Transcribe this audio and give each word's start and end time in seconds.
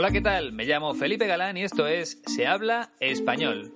Hola, 0.00 0.12
¿qué 0.12 0.20
tal? 0.20 0.52
Me 0.52 0.64
llamo 0.64 0.94
Felipe 0.94 1.26
Galán 1.26 1.56
y 1.56 1.64
esto 1.64 1.88
es 1.88 2.22
Se 2.24 2.46
habla 2.46 2.92
español. 3.00 3.72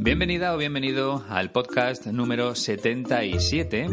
Bienvenida 0.00 0.52
o 0.52 0.58
bienvenido 0.58 1.24
al 1.28 1.52
podcast 1.52 2.06
número 2.06 2.56
77 2.56 3.86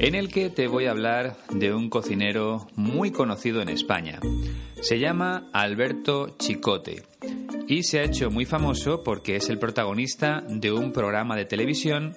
en 0.00 0.14
el 0.16 0.28
que 0.28 0.50
te 0.50 0.66
voy 0.66 0.86
a 0.86 0.90
hablar 0.90 1.36
de 1.50 1.72
un 1.72 1.88
cocinero 1.88 2.66
muy 2.74 3.12
conocido 3.12 3.62
en 3.62 3.68
España. 3.68 4.18
Se 4.80 4.98
llama 4.98 5.48
Alberto 5.52 6.36
Chicote 6.36 7.04
y 7.68 7.84
se 7.84 8.00
ha 8.00 8.02
hecho 8.02 8.28
muy 8.32 8.44
famoso 8.44 9.04
porque 9.04 9.36
es 9.36 9.50
el 9.50 9.60
protagonista 9.60 10.42
de 10.48 10.72
un 10.72 10.92
programa 10.92 11.36
de 11.36 11.44
televisión 11.44 12.16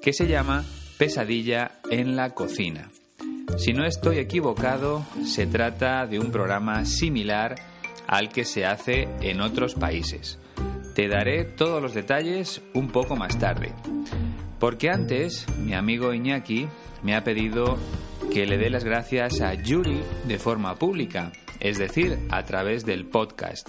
que 0.00 0.14
se 0.14 0.28
llama 0.28 0.64
Pesadilla 0.96 1.72
en 1.90 2.16
la 2.16 2.30
cocina. 2.30 2.90
Si 3.56 3.72
no 3.72 3.84
estoy 3.84 4.18
equivocado, 4.18 5.04
se 5.24 5.46
trata 5.46 6.06
de 6.06 6.18
un 6.18 6.32
programa 6.32 6.84
similar 6.84 7.54
al 8.06 8.30
que 8.30 8.44
se 8.44 8.64
hace 8.64 9.08
en 9.20 9.40
otros 9.40 9.74
países. 9.74 10.38
Te 10.94 11.08
daré 11.08 11.44
todos 11.44 11.80
los 11.80 11.94
detalles 11.94 12.62
un 12.74 12.88
poco 12.88 13.14
más 13.14 13.38
tarde. 13.38 13.72
Porque 14.58 14.90
antes, 14.90 15.46
mi 15.58 15.74
amigo 15.74 16.12
Iñaki 16.12 16.66
me 17.02 17.14
ha 17.14 17.24
pedido 17.24 17.78
que 18.32 18.46
le 18.46 18.58
dé 18.58 18.70
las 18.70 18.84
gracias 18.84 19.40
a 19.40 19.54
Yuri 19.54 20.00
de 20.26 20.38
forma 20.38 20.76
pública, 20.76 21.32
es 21.60 21.78
decir, 21.78 22.18
a 22.30 22.44
través 22.44 22.84
del 22.84 23.06
podcast. 23.06 23.68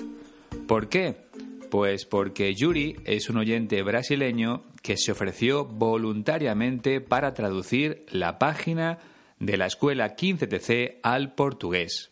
¿Por 0.68 0.90
qué? 0.90 1.28
Pues 1.70 2.06
porque 2.06 2.54
Yuri 2.56 2.96
es 3.06 3.30
un 3.30 3.38
oyente 3.38 3.82
brasileño 3.84 4.64
que 4.82 4.98
se 4.98 5.12
ofreció 5.12 5.66
voluntariamente 5.66 7.02
para 7.02 7.34
traducir 7.34 8.06
la 8.12 8.38
página 8.38 9.00
de 9.46 9.58
la 9.58 9.66
escuela 9.66 10.16
15TC 10.16 11.00
al 11.04 11.34
portugués. 11.34 12.12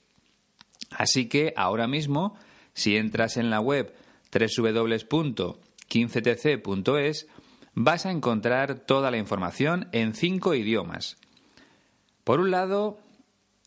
Así 0.91 1.29
que 1.29 1.53
ahora 1.55 1.87
mismo, 1.87 2.37
si 2.73 2.97
entras 2.97 3.37
en 3.37 3.49
la 3.49 3.61
web 3.61 3.95
www.15tc.es, 4.33 7.27
vas 7.73 8.05
a 8.05 8.11
encontrar 8.11 8.79
toda 8.79 9.11
la 9.11 9.17
información 9.17 9.87
en 9.93 10.13
cinco 10.13 10.55
idiomas. 10.55 11.15
Por 12.25 12.41
un 12.41 12.51
lado, 12.51 12.99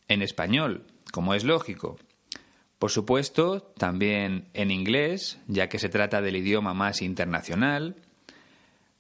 en 0.09 0.21
español, 0.23 0.85
como 1.13 1.35
es 1.35 1.45
lógico. 1.45 1.99
Por 2.79 2.91
supuesto, 2.91 3.63
también 3.79 4.49
en 4.53 4.71
inglés, 4.71 5.39
ya 5.49 5.71
que 5.71 5.79
se 5.79 5.89
trata 5.89 6.21
del 6.21 6.37
idioma 6.37 6.75
más 6.75 7.01
internacional. 7.01 7.97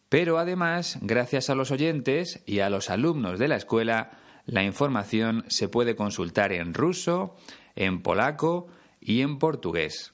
Pero 0.09 0.39
además, 0.39 0.99
gracias 1.03 1.51
a 1.51 1.55
los 1.55 1.71
oyentes 1.71 2.43
y 2.47 2.61
a 2.61 2.71
los 2.71 2.89
alumnos 2.89 3.39
de 3.39 3.49
la 3.49 3.57
escuela, 3.57 4.13
la 4.47 4.63
información 4.63 5.45
se 5.49 5.69
puede 5.69 5.97
consultar 5.97 6.53
en 6.53 6.75
ruso, 6.75 7.35
en 7.77 8.03
polaco 8.03 8.69
y 9.01 9.21
en 9.21 9.39
portugués. 9.39 10.13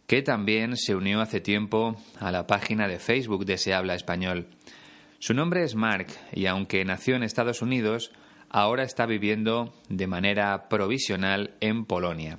que 0.06 0.22
también 0.22 0.78
se 0.78 0.96
unió 0.96 1.20
hace 1.20 1.40
tiempo 1.40 1.96
a 2.18 2.32
la 2.32 2.46
página 2.46 2.88
de 2.88 2.98
Facebook 2.98 3.44
de 3.44 3.58
Se 3.58 3.74
Habla 3.74 3.94
Español. 3.94 4.48
Su 5.18 5.34
nombre 5.34 5.62
es 5.62 5.74
Mark 5.74 6.06
y 6.32 6.46
aunque 6.46 6.84
nació 6.86 7.16
en 7.16 7.22
Estados 7.22 7.60
Unidos, 7.60 8.12
ahora 8.48 8.82
está 8.82 9.04
viviendo 9.04 9.74
de 9.90 10.06
manera 10.06 10.68
provisional 10.70 11.54
en 11.60 11.84
Polonia. 11.84 12.38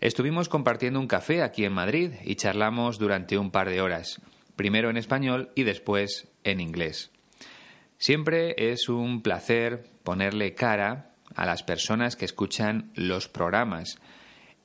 Estuvimos 0.00 0.48
compartiendo 0.48 1.00
un 1.00 1.08
café 1.08 1.42
aquí 1.42 1.64
en 1.64 1.72
Madrid 1.72 2.12
y 2.24 2.36
charlamos 2.36 3.00
durante 3.00 3.36
un 3.36 3.50
par 3.50 3.68
de 3.68 3.80
horas, 3.80 4.22
primero 4.54 4.88
en 4.88 4.96
español 4.96 5.50
y 5.56 5.64
después 5.64 6.28
en 6.44 6.60
inglés. 6.60 7.10
Siempre 7.98 8.54
es 8.72 8.88
un 8.88 9.20
placer 9.22 9.84
ponerle 10.04 10.54
cara 10.54 11.08
a 11.38 11.46
las 11.46 11.62
personas 11.62 12.16
que 12.16 12.24
escuchan 12.24 12.90
los 12.94 13.28
programas. 13.28 14.00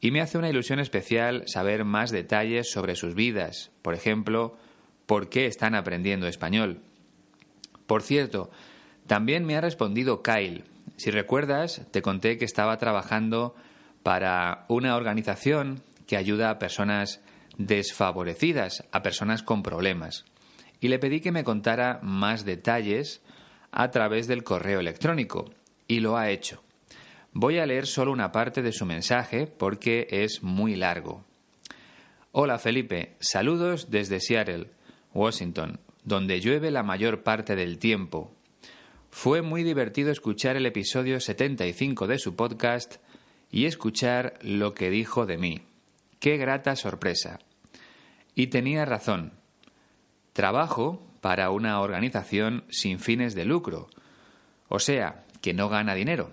Y 0.02 0.10
me 0.10 0.22
hace 0.22 0.40
una 0.40 0.50
ilusión 0.50 0.80
especial 0.80 1.44
saber 1.46 1.86
más 1.86 2.10
detalles 2.10 2.72
sobre 2.72 2.96
sus 2.96 3.14
vidas, 3.14 3.70
por 3.84 3.94
ejemplo, 3.94 4.58
por 5.06 5.30
qué 5.30 5.46
están 5.46 5.76
aprendiendo 5.76 6.28
español. 6.28 6.82
Por 7.86 8.02
cierto, 8.02 8.50
también 9.06 9.46
me 9.46 9.56
ha 9.56 9.62
respondido 9.62 10.24
Kyle. 10.24 10.64
Si 10.98 11.12
recuerdas, 11.12 11.86
te 11.92 12.02
conté 12.02 12.40
que 12.40 12.46
estaba 12.46 12.78
trabajando 12.78 13.54
para 14.02 14.66
una 14.68 14.96
organización 14.96 15.84
que 16.08 16.18
ayuda 16.18 16.50
a 16.50 16.58
personas 16.58 17.22
desfavorecidas, 17.60 18.84
a 18.92 19.04
personas 19.04 19.44
con 19.44 19.62
problemas. 19.62 20.26
Y 20.80 20.88
le 20.88 20.98
pedí 20.98 21.22
que 21.22 21.32
me 21.32 21.44
contara 21.44 22.00
más 22.02 22.46
detalles 22.46 23.22
a 23.72 23.92
través 23.92 24.28
del 24.28 24.44
correo 24.44 24.80
electrónico 24.80 25.54
y 25.88 26.00
lo 26.00 26.18
ha 26.18 26.30
hecho. 26.30 26.64
Voy 27.32 27.58
a 27.58 27.66
leer 27.66 27.88
solo 27.88 28.12
una 28.12 28.32
parte 28.32 28.62
de 28.62 28.72
su 28.72 28.86
mensaje 28.86 29.48
porque 29.48 30.08
es 30.10 30.44
muy 30.44 30.76
largo. 30.76 31.26
Hola 32.32 32.60
Felipe, 32.60 33.16
saludos 33.20 33.90
desde 33.90 34.20
Seattle, 34.20 34.72
Washington, 35.14 35.80
donde 36.04 36.40
llueve 36.40 36.72
la 36.72 36.84
mayor 36.84 37.24
parte 37.24 37.56
del 37.56 37.80
tiempo. 37.80 38.36
Fue 39.10 39.42
muy 39.42 39.64
divertido 39.64 40.12
escuchar 40.12 40.56
el 40.56 40.66
episodio 40.66 41.20
75 41.20 42.08
de 42.08 42.18
su 42.18 42.36
podcast 42.36 42.96
y 43.52 43.66
escuchar 43.66 44.40
lo 44.42 44.74
que 44.74 44.90
dijo 44.90 45.26
de 45.26 45.38
mí. 45.38 45.62
Qué 46.20 46.38
grata 46.38 46.76
sorpresa. 46.76 47.40
Y 48.34 48.48
tenía 48.48 48.86
razón. 48.86 49.34
Trabajo 50.34 51.06
para 51.22 51.52
una 51.52 51.80
organización 51.80 52.64
sin 52.70 53.00
fines 53.00 53.36
de 53.36 53.46
lucro, 53.46 53.90
o 54.68 54.80
sea, 54.80 55.24
que 55.44 55.54
no 55.54 55.68
gana 55.68 55.94
dinero. 55.94 56.32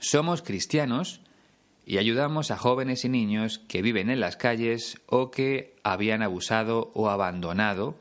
Somos 0.00 0.42
cristianos 0.42 1.20
y 1.86 1.98
ayudamos 1.98 2.50
a 2.50 2.56
jóvenes 2.56 3.04
y 3.04 3.08
niños 3.08 3.60
que 3.60 3.80
viven 3.80 4.10
en 4.10 4.18
las 4.18 4.36
calles 4.36 5.00
o 5.06 5.30
que 5.30 5.76
habían 5.84 6.22
abusado 6.22 6.90
o 6.94 7.10
abandonado. 7.10 7.96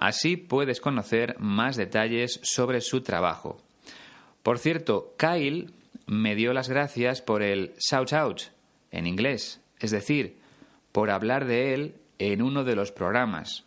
Así 0.00 0.38
puedes 0.38 0.80
conocer 0.80 1.36
más 1.38 1.76
detalles 1.76 2.40
sobre 2.42 2.80
su 2.80 3.02
trabajo. 3.02 3.58
Por 4.42 4.58
cierto, 4.58 5.14
Kyle 5.18 5.70
me 6.06 6.34
dio 6.34 6.54
las 6.54 6.70
gracias 6.70 7.20
por 7.20 7.42
el 7.42 7.74
shout 7.78 8.14
out 8.14 8.40
en 8.90 9.06
inglés, 9.06 9.60
es 9.78 9.90
decir, 9.90 10.38
por 10.90 11.10
hablar 11.10 11.44
de 11.44 11.74
él 11.74 11.94
en 12.18 12.40
uno 12.40 12.64
de 12.64 12.76
los 12.76 12.92
programas. 12.92 13.64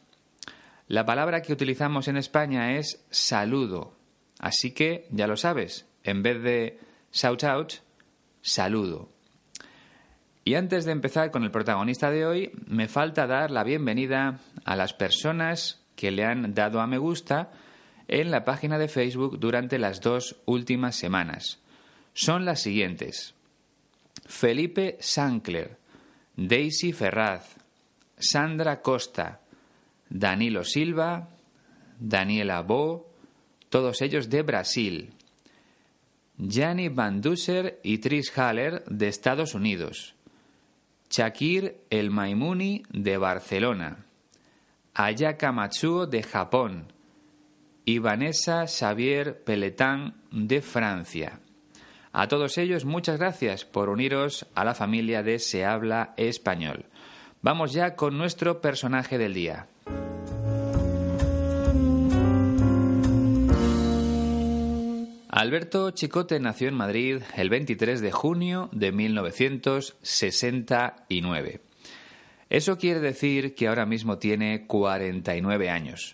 La 0.88 1.06
palabra 1.06 1.44
que 1.44 1.54
utilizamos 1.54 2.08
en 2.08 2.18
España 2.18 2.78
es 2.78 3.06
saludo, 3.12 3.94
así 4.40 4.72
que 4.72 5.08
ya 5.12 5.28
lo 5.28 5.38
sabes, 5.38 5.88
en 6.04 6.24
vez 6.24 6.42
de 6.42 6.80
shout 7.12 7.44
out, 7.44 7.74
saludo. 8.42 9.10
Y 10.44 10.56
antes 10.56 10.86
de 10.86 10.94
empezar 10.94 11.30
con 11.30 11.44
el 11.44 11.52
protagonista 11.52 12.10
de 12.10 12.26
hoy, 12.26 12.52
me 12.66 12.88
falta 12.88 13.28
dar 13.28 13.52
la 13.52 13.64
bienvenida 13.64 14.40
a 14.66 14.76
las 14.76 14.94
personas 14.94 15.83
que 16.04 16.12
le 16.12 16.26
han 16.26 16.54
dado 16.54 16.82
a 16.82 16.86
me 16.86 16.98
gusta 16.98 17.50
en 18.10 18.30
la 18.30 18.44
página 18.44 18.78
de 18.78 18.90
Facebook 18.90 19.40
durante 19.40 19.80
las 19.80 20.02
dos 20.02 20.36
últimas 20.46 20.98
semanas. 20.98 21.62
Son 22.14 22.44
las 22.44 22.62
siguientes. 22.62 23.36
Felipe 24.26 24.98
Sancler, 25.00 25.78
Daisy 26.36 26.92
Ferraz, 26.92 27.56
Sandra 28.18 28.82
Costa, 28.82 29.40
Danilo 30.10 30.66
Silva, 30.66 31.30
Daniela 31.98 32.64
Bo, 32.64 33.10
todos 33.70 34.02
ellos 34.02 34.30
de 34.30 34.42
Brasil. 34.42 35.14
Gianni 36.38 36.90
Van 36.90 37.22
Dusser 37.22 37.80
y 37.82 38.00
Tris 38.00 38.30
Haller 38.38 38.84
de 38.88 39.08
Estados 39.08 39.54
Unidos. 39.54 40.16
Shakir 41.10 41.78
El 41.90 42.12
Maimuni 42.12 42.84
de 42.90 43.16
Barcelona. 43.18 44.04
Ayaka 44.96 45.52
Matsuo 45.52 46.06
de 46.06 46.22
Japón 46.22 46.94
y 47.84 47.98
Vanessa 47.98 48.68
Xavier 48.68 49.44
Peletán 49.44 50.22
de 50.32 50.62
Francia. 50.62 51.40
A 52.12 52.28
todos 52.28 52.60
ellos 52.60 52.86
muchas 52.86 53.18
gracias 53.18 53.66
por 53.66 53.90
uniros 53.90 54.46
a 54.54 54.64
la 54.64 54.76
familia 54.76 55.24
de 55.24 55.40
Se 55.40 55.66
habla 55.66 56.14
español. 56.16 56.86
Vamos 57.42 57.74
ya 57.74 57.96
con 57.96 58.20
nuestro 58.20 58.62
personaje 58.62 59.18
del 59.18 59.34
día. 59.34 59.66
Alberto 65.30 65.90
Chicote 65.90 66.40
nació 66.40 66.68
en 66.68 66.76
Madrid 66.76 67.24
el 67.36 67.50
23 67.50 68.00
de 68.00 68.12
junio 68.12 68.70
de 68.72 68.92
1969. 68.92 71.73
Eso 72.54 72.78
quiere 72.78 73.00
decir 73.00 73.56
que 73.56 73.68
ahora 73.68 73.88
mismo 73.88 74.20
tiene 74.20 74.68
49 74.68 75.72
años. 75.72 76.14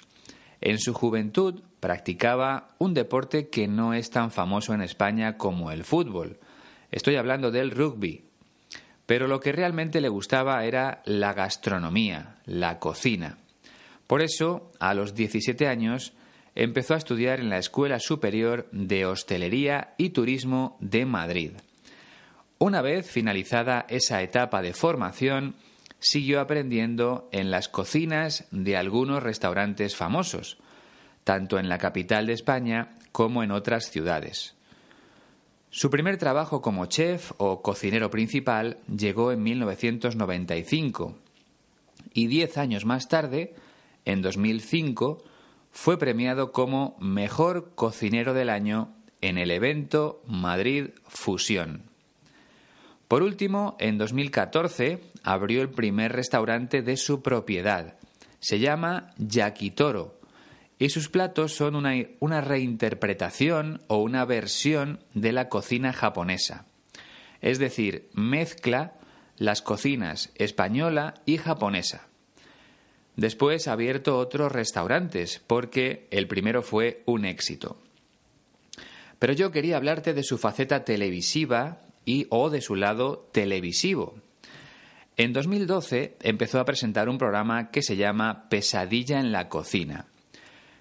En 0.62 0.80
su 0.80 0.94
juventud 0.94 1.62
practicaba 1.82 2.70
un 2.78 2.94
deporte 2.94 3.50
que 3.50 3.68
no 3.68 3.94
es 3.94 4.10
tan 4.10 4.32
famoso 4.32 4.74
en 4.74 4.80
España 4.80 5.36
como 5.36 5.70
el 5.70 5.84
fútbol. 5.84 6.40
Estoy 6.92 7.18
hablando 7.18 7.52
del 7.52 7.72
rugby. 7.72 8.24
Pero 9.06 9.28
lo 9.28 9.42
que 9.42 9.52
realmente 9.52 10.00
le 10.00 10.08
gustaba 10.08 10.64
era 10.64 11.02
la 11.04 11.34
gastronomía, 11.34 12.38
la 12.46 12.80
cocina. 12.80 13.38
Por 14.08 14.22
eso, 14.22 14.72
a 14.80 14.94
los 14.94 15.16
17 15.16 15.68
años, 15.68 16.14
empezó 16.56 16.94
a 16.94 17.00
estudiar 17.00 17.42
en 17.42 17.50
la 17.50 17.58
Escuela 17.58 18.00
Superior 18.00 18.70
de 18.72 19.06
Hostelería 19.06 19.94
y 19.98 20.12
Turismo 20.12 20.78
de 20.80 21.06
Madrid. 21.06 21.52
Una 22.60 22.82
vez 22.82 23.12
finalizada 23.12 23.86
esa 23.90 24.22
etapa 24.22 24.62
de 24.62 24.72
formación, 24.74 25.56
siguió 26.00 26.40
aprendiendo 26.40 27.30
en 27.31 27.51
las 27.51 27.69
cocinas 27.69 28.48
de 28.51 28.78
algunos 28.78 29.22
restaurantes 29.22 29.96
famosos, 29.96 30.57
tanto 31.24 31.60
en 31.60 31.69
la 31.69 31.78
capital 31.78 32.28
de 32.28 32.34
España 32.34 32.96
como 33.12 33.44
en 33.44 33.51
otras 33.51 33.92
ciudades. 33.92 34.56
Su 35.72 35.90
primer 35.90 36.18
trabajo 36.18 36.62
como 36.62 36.88
chef 36.88 37.31
o 37.38 37.62
cocinero 37.62 38.10
principal 38.10 38.78
llegó 38.88 39.31
en 39.31 39.44
1995 39.44 41.16
y 42.13 42.28
diez 42.28 42.57
años 42.57 42.86
más 42.86 43.07
tarde, 43.07 43.54
en 44.06 44.22
2005, 44.22 45.24
fue 45.72 46.00
premiado 46.00 46.52
como 46.52 46.98
Mejor 47.00 47.72
Cocinero 47.75 48.34
del 48.34 48.50
Año 48.50 48.95
en 49.22 49.38
el 49.38 49.52
evento 49.52 50.24
Madrid 50.25 50.90
Fusión. 51.07 51.89
Por 53.10 53.24
último, 53.24 53.76
en 53.80 53.98
2014 53.98 55.02
abrió 55.24 55.64
el 55.64 55.72
primer 55.72 56.14
restaurante 56.14 56.84
de 56.84 56.96
su 56.96 57.24
propiedad. 57.24 57.96
Se 58.40 58.60
llama 58.60 59.16
Yakitoro 59.18 60.22
y 60.78 60.90
sus 60.90 61.10
platos 61.10 61.56
son 61.56 61.76
una, 61.76 61.96
una, 62.20 62.40
reinterpretación 62.40 63.82
o 63.88 63.98
una 63.98 64.26
versión 64.26 65.00
de 65.16 65.32
la 65.32 65.50
cocina 65.50 65.92
japonesa. 65.92 66.68
Es 67.42 67.57
decir, 67.57 68.12
mezcla 68.14 68.94
las 69.38 69.64
cocinas 69.64 70.31
española 70.36 71.16
y 71.26 71.38
japonesa. 71.38 72.10
Después 73.16 73.68
ha 73.68 73.72
abierto 73.72 74.19
otros 74.19 74.52
restaurantes 74.52 75.42
porque 75.48 76.07
el 76.12 76.28
primero 76.28 76.62
fue 76.62 77.02
un 77.07 77.26
éxito. 77.26 77.81
Pero 79.18 79.33
yo 79.33 79.50
quería 79.50 79.78
hablarte 79.78 80.14
de 80.14 80.22
su 80.22 80.38
faceta 80.38 80.86
televisiva 80.86 81.89
o 82.30 82.49
de 82.49 82.61
su 82.61 82.75
lado 82.75 83.30
televisivo. 83.31 84.16
En 85.18 85.33
2012 85.33 86.16
empezó 86.21 86.59
a 86.59 86.66
presentar 86.66 87.09
un 87.09 87.18
programa 87.18 87.71
que 87.71 87.81
se 87.81 87.97
llama 87.97 88.47
Pesadilla 88.49 89.19
en 89.19 89.31
la 89.31 89.49
cocina. 89.49 90.06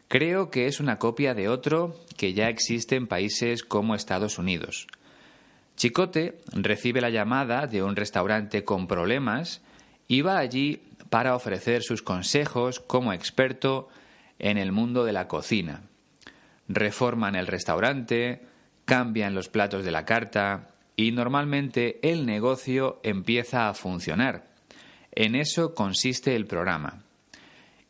Creo 0.06 0.50
que 0.50 0.66
es 0.66 0.80
una 0.80 0.98
copia 0.98 1.34
de 1.34 1.48
otro 1.48 1.96
que 2.16 2.32
ya 2.32 2.48
existe 2.48 2.96
en 2.96 3.08
países 3.08 3.62
como 3.62 3.94
Estados 3.94 4.38
Unidos. 4.38 4.86
Chicote 5.76 6.38
recibe 6.52 7.00
la 7.00 7.10
llamada 7.10 7.66
de 7.66 7.82
un 7.82 7.94
restaurante 7.94 8.64
con 8.64 8.86
problemas 8.86 9.60
y 10.06 10.22
va 10.22 10.38
allí 10.38 10.82
para 11.10 11.34
ofrecer 11.34 11.82
sus 11.82 12.02
consejos 12.02 12.80
como 12.80 13.12
experto 13.12 13.88
en 14.38 14.56
el 14.56 14.72
mundo 14.72 15.04
de 15.04 15.12
la 15.12 15.28
cocina. 15.28 15.82
Reforman 16.68 17.34
el 17.34 17.46
restaurante, 17.46 18.42
cambian 18.84 19.34
los 19.34 19.48
platos 19.48 19.84
de 19.84 19.90
la 19.90 20.04
carta, 20.04 20.70
y 20.98 21.12
normalmente 21.12 22.00
el 22.02 22.26
negocio 22.26 22.98
empieza 23.04 23.68
a 23.68 23.74
funcionar. 23.74 24.48
En 25.12 25.36
eso 25.36 25.72
consiste 25.72 26.34
el 26.34 26.46
programa. 26.46 27.04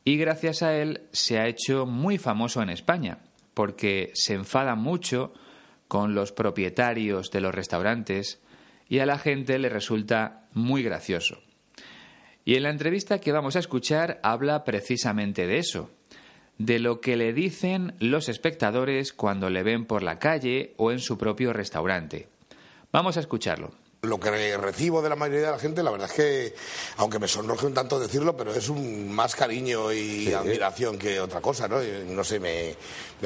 Y 0.04 0.18
gracias 0.18 0.62
a 0.62 0.76
él 0.76 1.00
se 1.10 1.38
ha 1.38 1.48
hecho 1.48 1.86
muy 1.86 2.18
famoso 2.18 2.60
en 2.60 2.68
España, 2.68 3.20
porque 3.54 4.10
se 4.12 4.34
enfada 4.34 4.74
mucho 4.74 5.32
con 5.88 6.14
los 6.14 6.32
propietarios 6.32 7.30
de 7.30 7.40
los 7.40 7.54
restaurantes 7.54 8.42
y 8.90 8.98
a 8.98 9.06
la 9.06 9.18
gente 9.18 9.58
le 9.58 9.70
resulta 9.70 10.46
muy 10.52 10.82
gracioso. 10.82 11.40
Y 12.44 12.56
en 12.56 12.64
la 12.64 12.70
entrevista 12.70 13.20
que 13.20 13.32
vamos 13.32 13.56
a 13.56 13.60
escuchar 13.60 14.20
habla 14.22 14.64
precisamente 14.64 15.46
de 15.46 15.56
eso, 15.56 15.90
de 16.58 16.78
lo 16.78 17.00
que 17.00 17.16
le 17.16 17.32
dicen 17.32 17.94
los 18.00 18.28
espectadores 18.28 19.14
cuando 19.14 19.48
le 19.48 19.62
ven 19.62 19.86
por 19.86 20.02
la 20.02 20.18
calle 20.18 20.74
o 20.76 20.92
en 20.92 20.98
su 20.98 21.16
propio 21.16 21.54
restaurante. 21.54 22.28
Vamos 22.92 23.16
a 23.16 23.20
escucharlo. 23.20 23.70
Lo 24.02 24.20
que 24.20 24.56
recibo 24.56 25.02
de 25.02 25.08
la 25.08 25.16
mayoría 25.16 25.46
de 25.46 25.52
la 25.52 25.58
gente, 25.58 25.82
la 25.82 25.90
verdad 25.90 26.08
es 26.08 26.14
que, 26.14 26.54
aunque 26.98 27.18
me 27.18 27.26
sonroje 27.26 27.66
un 27.66 27.74
tanto 27.74 27.98
decirlo, 27.98 28.36
pero 28.36 28.54
es 28.54 28.68
un 28.68 29.10
más 29.10 29.34
cariño 29.34 29.92
y 29.92 30.32
admiración 30.32 30.96
que 30.96 31.18
otra 31.18 31.40
cosa, 31.40 31.66
¿no? 31.66 31.80
no 31.80 32.22
sé, 32.22 32.38
me, 32.38 32.76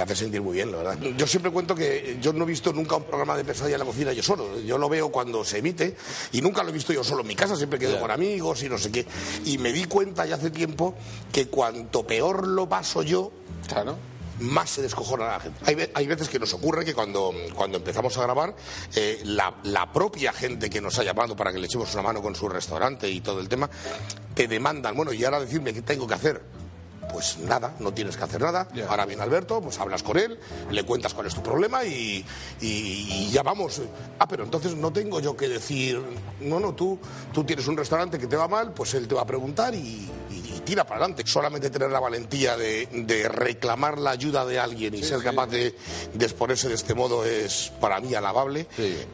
hace 0.00 0.16
sentir 0.16 0.40
muy 0.40 0.54
bien, 0.54 0.73
la 0.73 0.78
verdad. 0.78 0.99
Yo 1.14 1.26
siempre 1.26 1.52
cuento 1.52 1.75
que 1.75 2.16
yo 2.23 2.33
no 2.33 2.45
he 2.45 2.47
visto 2.47 2.73
nunca 2.73 2.97
un 2.97 3.04
programa 3.04 3.37
de 3.37 3.45
pesadilla 3.45 3.75
en 3.75 3.81
la 3.81 3.85
cocina 3.85 4.14
yo 4.14 4.23
solo. 4.23 4.59
Yo 4.61 4.78
lo 4.78 4.88
veo 4.88 5.12
cuando 5.12 5.45
se 5.45 5.59
emite 5.59 5.95
y 6.33 6.40
nunca 6.40 6.62
lo 6.62 6.71
he 6.71 6.73
visto 6.73 6.95
yo 6.95 7.04
solo 7.04 7.21
en 7.21 7.28
mi 7.28 7.37
casa, 7.37 7.54
siempre 7.54 7.78
quedo 7.78 8.00
con 8.00 8.11
amigos 8.11 8.62
y 8.62 8.71
no 8.71 8.78
sé 8.78 8.90
qué. 8.90 9.07
Y 9.45 9.59
me 9.59 9.75
di 9.75 9.85
cuenta 9.85 10.25
ya 10.25 10.37
hace 10.37 10.50
tiempo 10.50 10.95
que 11.31 11.49
cuanto 11.49 12.07
peor 12.07 12.49
lo 12.49 12.66
paso 12.66 13.02
yo, 13.02 13.31
claro 13.69 14.12
más 14.41 14.71
se 14.71 14.83
descojona 14.83 15.27
la 15.27 15.41
gente. 15.41 15.59
Hay, 15.65 15.91
hay, 15.95 16.07
veces 16.07 16.29
que 16.29 16.39
nos 16.39 16.53
ocurre 16.55 16.85
que 16.85 16.95
cuando, 16.95 17.33
cuando 17.55 17.79
empezamos 17.79 18.17
a 18.19 18.23
grabar, 18.23 18.55
eh, 18.95 19.21
la, 19.25 19.55
la, 19.65 19.93
propia 19.93 20.33
gente 20.33 20.71
que 20.71 20.81
nos 20.81 20.99
ha 20.99 21.05
llamado 21.05 21.37
para 21.37 21.53
que 21.53 21.59
le 21.59 21.67
echemos 21.67 21.93
una 21.95 22.03
mano 22.03 22.23
con 22.23 22.35
su 22.35 22.49
restaurante 22.49 23.09
y 23.09 23.21
todo 23.21 23.41
el 23.41 23.49
tema, 23.49 23.69
te 24.35 24.49
demandan, 24.49 24.97
bueno, 24.97 25.12
y 25.12 25.25
ahora 25.25 25.41
decirme 25.41 25.73
qué 25.73 25.83
tengo 25.83 26.07
que 26.07 26.15
hacer 26.15 26.43
pues 27.12 27.39
nada, 27.39 27.75
no 27.79 27.93
tienes 27.93 28.17
que 28.17 28.25
hacer 28.25 28.41
nada. 28.41 28.67
Ahora 28.89 29.05
viene 29.05 29.23
Alberto, 29.23 29.61
pues 29.61 29.79
hablas 29.79 30.03
con 30.03 30.19
él, 30.19 30.39
le 30.71 30.85
cuentas 30.85 31.12
cuál 31.12 31.27
es 31.27 31.35
tu 31.35 31.43
problema 31.43 31.85
y, 31.85 32.25
ya 33.31 33.43
vamos. 33.43 33.83
Ah, 34.19 34.27
pero 34.27 34.45
entonces 34.45 34.75
no 34.75 34.93
tengo 34.93 35.21
yo 35.21 35.37
que 35.37 35.49
decir, 35.49 36.01
no, 36.41 36.59
no, 36.59 36.75
tú, 36.75 36.99
tú 37.33 37.45
tienes 37.45 37.67
un 37.69 37.77
restaurante 37.77 38.19
que 38.19 38.27
te 38.27 38.37
va 38.37 38.49
mal, 38.49 38.73
pues 38.73 38.95
él 38.95 39.07
te 39.07 39.15
va 39.15 39.23
a 39.23 39.27
preguntar 39.27 39.75
y, 39.75 40.11
tira 40.64 40.85
para 40.85 41.00
adelante. 41.00 41.23
Solamente 41.26 41.71
tener 41.71 41.90
la 41.90 42.00
valentía 42.00 42.57
de, 42.57 43.28
reclamar 43.28 43.99
la 43.99 44.11
ayuda 44.11 44.45
de 44.45 44.59
alguien 44.59 44.95
y 44.95 45.02
ser 45.02 45.23
capaz 45.23 45.49
de, 45.49 45.75
exponerse 46.19 46.69
de 46.69 46.75
este 46.75 46.95
modo 46.95 47.25
es 47.25 47.73
para 47.81 48.00
mí 48.00 48.14
alabable. 48.14 48.66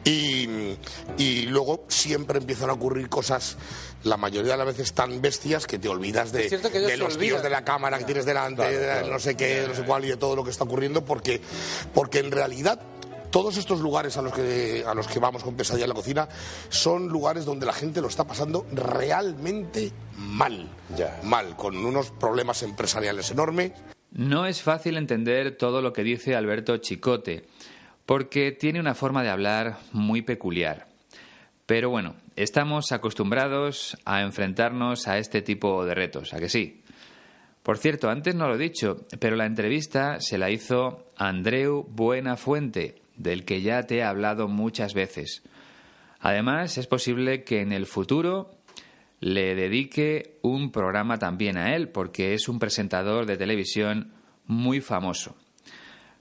Y, 0.03 0.75
y 1.17 1.41
luego 1.47 1.85
siempre 1.87 2.39
empiezan 2.39 2.69
a 2.69 2.73
ocurrir 2.73 3.09
cosas 3.09 3.57
la 4.03 4.17
mayoría 4.17 4.53
de 4.53 4.57
las 4.59 4.67
veces 4.67 4.93
tan 4.93 5.21
bestias 5.21 5.67
que 5.67 5.77
te 5.77 5.89
olvidas 5.89 6.31
de, 6.31 6.49
los 6.97 7.17
tíos 7.17 7.43
de 7.43 7.49
la 7.49 7.63
cámara 7.63 7.97
que 7.97 8.05
tienes 8.05 8.25
delante, 8.25 8.63
de 8.63 9.09
no 9.09 9.19
sé 9.19 9.35
qué, 9.35 9.65
no 9.67 9.75
sé 9.75 9.83
cuál 9.83 10.05
y 10.05 10.09
de 10.09 10.17
todo 10.17 10.35
lo 10.35 10.43
que 10.43 10.51
está 10.51 10.63
ocurriendo, 10.63 11.03
porque, 11.03 11.41
porque 11.93 12.19
en 12.19 12.31
realidad 12.31 12.79
todos 13.31 13.57
estos 13.57 13.79
lugares 13.79 14.17
a 14.17 14.21
los 14.21 14.33
que 14.33 14.83
a 14.85 14.93
los 14.93 15.07
que 15.07 15.19
vamos 15.19 15.43
con 15.43 15.55
pesadilla 15.55 15.85
en 15.85 15.89
la 15.89 15.95
cocina 15.95 16.27
son 16.69 17.07
lugares 17.07 17.45
donde 17.45 17.65
la 17.65 17.73
gente 17.73 18.01
lo 18.01 18.07
está 18.07 18.25
pasando 18.25 18.65
realmente 18.71 19.91
mal, 20.17 20.69
mal, 21.23 21.55
con 21.55 21.77
unos 21.77 22.11
problemas 22.11 22.63
empresariales 22.63 23.31
enormes. 23.31 23.73
No 24.11 24.45
es 24.45 24.61
fácil 24.61 24.97
entender 24.97 25.57
todo 25.57 25.81
lo 25.81 25.93
que 25.93 26.03
dice 26.03 26.35
Alberto 26.35 26.77
Chicote, 26.77 27.45
porque 28.05 28.51
tiene 28.51 28.79
una 28.79 28.95
forma 28.95 29.21
de 29.21 29.29
hablar 29.29 29.77
muy 29.91 30.23
peculiar. 30.23 30.87
Pero 31.67 31.91
bueno, 31.91 32.15
estamos 32.35 32.91
acostumbrados 32.91 33.95
a 34.03 34.21
enfrentarnos 34.21 35.07
a 35.07 35.19
este 35.19 35.43
tipo 35.43 35.85
de 35.85 35.93
retos, 35.93 36.33
¿a 36.33 36.39
que 36.39 36.49
sí? 36.49 36.81
Por 37.61 37.77
cierto, 37.77 38.09
antes 38.09 38.33
no 38.33 38.47
lo 38.47 38.55
he 38.55 38.57
dicho, 38.57 39.05
pero 39.19 39.35
la 39.35 39.45
entrevista 39.45 40.19
se 40.19 40.39
la 40.39 40.49
hizo 40.49 41.05
Andreu 41.15 41.85
Buenafuente, 41.87 42.95
del 43.19 43.45
que 43.45 43.61
ya 43.61 43.83
te 43.83 43.97
he 43.97 44.03
hablado 44.03 44.47
muchas 44.47 44.95
veces. 44.95 45.43
Además, 46.19 46.77
es 46.77 46.87
posible 46.87 47.43
que 47.43 47.61
en 47.61 47.71
el 47.71 47.85
futuro 47.85 48.51
le 49.19 49.53
dedique 49.53 50.39
un 50.41 50.71
programa 50.71 51.19
también 51.19 51.57
a 51.57 51.75
él, 51.75 51.89
porque 51.89 52.33
es 52.33 52.49
un 52.49 52.57
presentador 52.57 53.25
de 53.25 53.37
televisión 53.37 54.13
muy 54.45 54.81
famoso. 54.81 55.35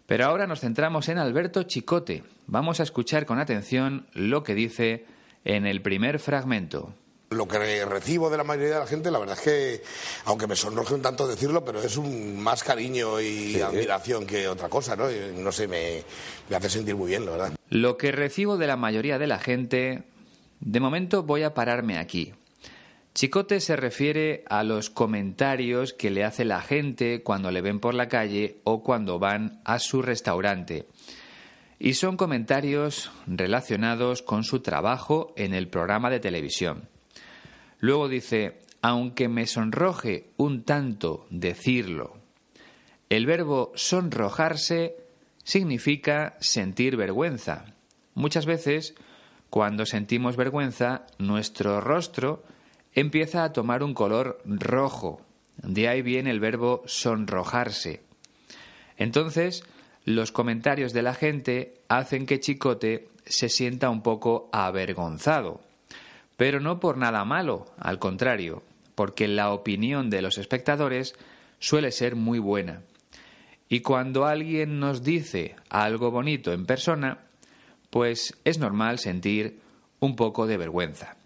Pero 0.06 0.26
ahora 0.26 0.46
nos 0.46 0.60
centramos 0.60 1.08
en 1.08 1.18
Alberto 1.18 1.62
Chicote. 1.62 2.24
Vamos 2.46 2.80
a 2.80 2.82
escuchar 2.82 3.26
con 3.26 3.38
atención 3.38 4.06
lo 4.12 4.42
que 4.42 4.54
dice 4.54 5.06
en 5.44 5.66
el 5.66 5.82
primer 5.82 6.18
fragmento. 6.18 6.94
Lo 7.30 7.46
que 7.46 7.84
recibo 7.84 8.30
de 8.30 8.36
la 8.36 8.44
mayoría 8.44 8.74
de 8.74 8.80
la 8.80 8.86
gente, 8.86 9.10
la 9.10 9.18
verdad 9.18 9.36
es 9.38 9.44
que, 9.44 9.82
aunque 10.24 10.46
me 10.46 10.56
sonroje 10.56 10.94
un 10.94 11.02
tanto 11.02 11.28
decirlo, 11.28 11.64
pero 11.64 11.82
es 11.82 11.96
un 11.96 12.40
más 12.40 12.64
cariño 12.64 13.20
y 13.20 13.60
admiración 13.60 14.26
que 14.26 14.48
otra 14.48 14.68
cosa, 14.68 14.96
¿no? 14.96 15.08
no 15.36 15.52
sé, 15.52 15.68
me, 15.68 16.02
me 16.48 16.56
hace 16.56 16.70
sentir 16.70 16.96
muy 16.96 17.08
bien, 17.08 17.26
la 17.26 17.32
verdad. 17.32 17.52
Lo 17.68 17.98
que 17.98 18.12
recibo 18.12 18.56
de 18.56 18.66
la 18.66 18.76
mayoría 18.76 19.18
de 19.18 19.26
la 19.26 19.38
gente, 19.38 20.04
de 20.60 20.80
momento 20.80 21.22
voy 21.22 21.42
a 21.42 21.52
pararme 21.52 21.98
aquí. 21.98 22.32
Chicote 23.14 23.60
se 23.60 23.76
refiere 23.76 24.44
a 24.48 24.62
los 24.62 24.90
comentarios 24.90 25.92
que 25.92 26.10
le 26.10 26.24
hace 26.24 26.44
la 26.44 26.62
gente 26.62 27.22
cuando 27.22 27.50
le 27.50 27.60
ven 27.60 27.80
por 27.80 27.94
la 27.94 28.08
calle 28.08 28.60
o 28.64 28.82
cuando 28.82 29.18
van 29.18 29.60
a 29.64 29.78
su 29.78 30.02
restaurante 30.02 30.86
y 31.78 31.94
son 31.94 32.16
comentarios 32.16 33.10
relacionados 33.26 34.22
con 34.22 34.44
su 34.44 34.60
trabajo 34.60 35.32
en 35.36 35.54
el 35.54 35.68
programa 35.68 36.10
de 36.10 36.20
televisión. 36.20 36.88
Luego 37.80 38.08
dice, 38.08 38.60
aunque 38.82 39.28
me 39.28 39.46
sonroje 39.46 40.30
un 40.36 40.64
tanto 40.64 41.26
decirlo, 41.30 42.18
el 43.08 43.24
verbo 43.26 43.72
sonrojarse 43.74 44.96
significa 45.44 46.36
sentir 46.40 46.96
vergüenza. 46.96 47.64
Muchas 48.14 48.44
veces, 48.44 48.94
cuando 49.48 49.86
sentimos 49.86 50.36
vergüenza, 50.36 51.06
nuestro 51.18 51.80
rostro 51.80 52.42
empieza 52.92 53.44
a 53.44 53.52
tomar 53.52 53.82
un 53.82 53.94
color 53.94 54.42
rojo. 54.44 55.22
De 55.56 55.88
ahí 55.88 56.02
viene 56.02 56.30
el 56.30 56.40
verbo 56.40 56.82
sonrojarse. 56.86 58.02
Entonces, 58.96 59.64
los 60.04 60.32
comentarios 60.32 60.92
de 60.92 61.02
la 61.02 61.14
gente 61.14 61.80
hacen 61.88 62.26
que 62.26 62.40
Chicote 62.40 63.08
se 63.24 63.48
sienta 63.48 63.88
un 63.88 64.02
poco 64.02 64.48
avergonzado. 64.52 65.60
Pero 66.38 66.60
no 66.60 66.80
por 66.80 66.96
nada 66.96 67.26
malo, 67.26 67.66
al 67.78 67.98
contrario, 67.98 68.62
porque 68.94 69.28
la 69.28 69.52
opinión 69.52 70.08
de 70.08 70.22
los 70.22 70.38
espectadores 70.38 71.14
suele 71.58 71.92
ser 71.92 72.16
muy 72.16 72.38
buena. 72.38 72.80
Y 73.68 73.80
cuando 73.80 74.24
alguien 74.24 74.80
nos 74.80 75.02
dice 75.02 75.56
algo 75.68 76.10
bonito 76.10 76.52
en 76.52 76.64
persona, 76.64 77.18
pues 77.90 78.38
es 78.44 78.58
normal 78.58 78.98
sentir 78.98 79.60
un 80.00 80.16
poco 80.16 80.46
de 80.46 80.56
vergüenza. 80.56 81.16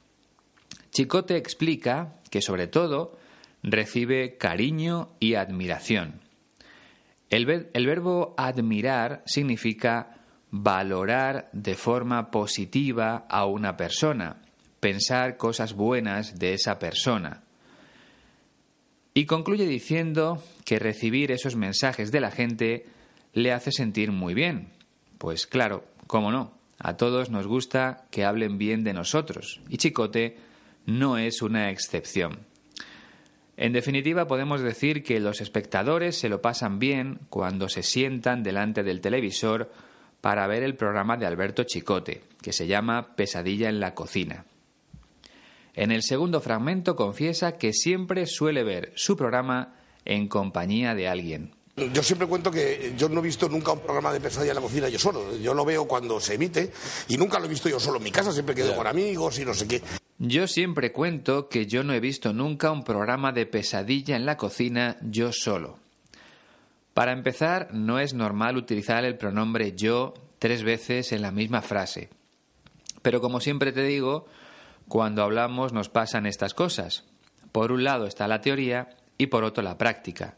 Chicote 0.90 1.36
explica 1.36 2.14
que 2.30 2.40
sobre 2.40 2.66
todo 2.66 3.18
recibe 3.62 4.36
cariño 4.38 5.10
y 5.20 5.34
admiración. 5.34 6.20
El, 7.30 7.46
verbo 7.46 8.34
admirar 8.36 9.22
significa 9.24 10.16
valorar 10.50 11.48
de 11.52 11.74
forma 11.74 12.30
positiva 12.30 13.24
a 13.28 13.46
una 13.46 13.76
persona, 13.78 14.41
pensar 14.82 15.36
cosas 15.36 15.74
buenas 15.74 16.40
de 16.40 16.54
esa 16.54 16.80
persona. 16.80 17.44
Y 19.14 19.26
concluye 19.26 19.64
diciendo 19.64 20.42
que 20.64 20.80
recibir 20.80 21.30
esos 21.30 21.54
mensajes 21.54 22.10
de 22.10 22.20
la 22.20 22.32
gente 22.32 22.86
le 23.32 23.52
hace 23.52 23.70
sentir 23.70 24.10
muy 24.10 24.34
bien. 24.34 24.70
Pues 25.18 25.46
claro, 25.46 25.84
cómo 26.08 26.32
no, 26.32 26.58
a 26.80 26.96
todos 26.96 27.30
nos 27.30 27.46
gusta 27.46 28.06
que 28.10 28.24
hablen 28.24 28.58
bien 28.58 28.82
de 28.82 28.92
nosotros, 28.92 29.60
y 29.68 29.76
Chicote 29.76 30.36
no 30.84 31.16
es 31.16 31.42
una 31.42 31.70
excepción. 31.70 32.40
En 33.56 33.72
definitiva, 33.72 34.26
podemos 34.26 34.62
decir 34.62 35.04
que 35.04 35.20
los 35.20 35.40
espectadores 35.40 36.18
se 36.18 36.28
lo 36.28 36.42
pasan 36.42 36.80
bien 36.80 37.20
cuando 37.28 37.68
se 37.68 37.84
sientan 37.84 38.42
delante 38.42 38.82
del 38.82 39.00
televisor 39.00 39.70
para 40.20 40.48
ver 40.48 40.64
el 40.64 40.74
programa 40.74 41.16
de 41.16 41.26
Alberto 41.26 41.62
Chicote, 41.62 42.24
que 42.42 42.52
se 42.52 42.66
llama 42.66 43.14
Pesadilla 43.14 43.68
en 43.68 43.78
la 43.78 43.94
cocina. 43.94 44.44
En 45.74 45.90
el 45.90 46.02
segundo 46.02 46.40
fragmento 46.40 46.96
confiesa 46.96 47.56
que 47.56 47.72
siempre 47.72 48.26
suele 48.26 48.62
ver 48.62 48.92
su 48.94 49.16
programa 49.16 49.74
en 50.04 50.28
compañía 50.28 50.94
de 50.94 51.08
alguien. 51.08 51.54
Yo 51.76 52.02
siempre 52.02 52.28
cuento 52.28 52.50
que 52.50 52.92
yo 52.98 53.08
no 53.08 53.20
he 53.20 53.22
visto 53.22 53.48
nunca 53.48 53.72
un 53.72 53.80
programa 53.80 54.12
de 54.12 54.20
pesadilla 54.20 54.50
en 54.50 54.56
la 54.56 54.60
cocina 54.60 54.88
yo 54.90 54.98
solo. 54.98 55.34
Yo 55.38 55.54
lo 55.54 55.64
veo 55.64 55.88
cuando 55.88 56.20
se 56.20 56.34
emite 56.34 56.70
y 57.08 57.16
nunca 57.16 57.38
lo 57.38 57.46
he 57.46 57.48
visto 57.48 57.70
yo 57.70 57.80
solo 57.80 57.96
en 57.96 58.04
mi 58.04 58.10
casa, 58.10 58.30
siempre 58.30 58.54
quedo 58.54 58.76
con 58.76 58.86
amigos 58.86 59.38
y 59.38 59.46
no 59.46 59.54
sé 59.54 59.66
qué. 59.66 59.80
Yo 60.18 60.46
siempre 60.46 60.92
cuento 60.92 61.48
que 61.48 61.66
yo 61.66 61.82
no 61.82 61.94
he 61.94 62.00
visto 62.00 62.34
nunca 62.34 62.70
un 62.70 62.84
programa 62.84 63.32
de 63.32 63.46
pesadilla 63.46 64.16
en 64.16 64.26
la 64.26 64.36
cocina 64.36 64.98
yo 65.00 65.32
solo. 65.32 65.78
Para 66.92 67.12
empezar, 67.12 67.72
no 67.72 67.98
es 67.98 68.12
normal 68.12 68.58
utilizar 68.58 69.06
el 69.06 69.16
pronombre 69.16 69.72
yo 69.74 70.12
tres 70.38 70.62
veces 70.62 71.12
en 71.12 71.22
la 71.22 71.32
misma 71.32 71.62
frase. 71.62 72.10
Pero 73.00 73.22
como 73.22 73.40
siempre 73.40 73.72
te 73.72 73.82
digo, 73.82 74.26
cuando 74.88 75.22
hablamos 75.22 75.72
nos 75.72 75.88
pasan 75.88 76.26
estas 76.26 76.54
cosas. 76.54 77.04
Por 77.52 77.72
un 77.72 77.84
lado 77.84 78.06
está 78.06 78.28
la 78.28 78.40
teoría 78.40 78.96
y 79.18 79.26
por 79.26 79.44
otro 79.44 79.62
la 79.62 79.78
práctica, 79.78 80.36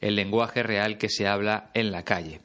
el 0.00 0.16
lenguaje 0.16 0.62
real 0.62 0.98
que 0.98 1.08
se 1.08 1.26
habla 1.26 1.70
en 1.74 1.92
la 1.92 2.04
calle. 2.04 2.40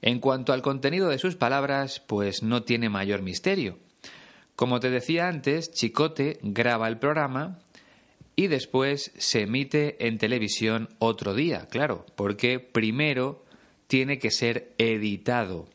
En 0.00 0.20
cuanto 0.20 0.52
al 0.52 0.62
contenido 0.62 1.08
de 1.08 1.18
sus 1.18 1.36
palabras, 1.36 2.00
pues 2.06 2.42
no 2.42 2.62
tiene 2.62 2.88
mayor 2.88 3.22
misterio. 3.22 3.78
Como 4.54 4.80
te 4.80 4.90
decía 4.90 5.28
antes, 5.28 5.72
Chicote 5.72 6.38
graba 6.42 6.88
el 6.88 6.98
programa 6.98 7.58
y 8.36 8.46
después 8.46 9.12
se 9.16 9.42
emite 9.42 10.06
en 10.06 10.18
televisión 10.18 10.88
otro 11.00 11.34
día, 11.34 11.66
claro, 11.66 12.06
porque 12.14 12.60
primero 12.60 13.44
tiene 13.88 14.18
que 14.18 14.30
ser 14.30 14.72
editado. 14.78 15.66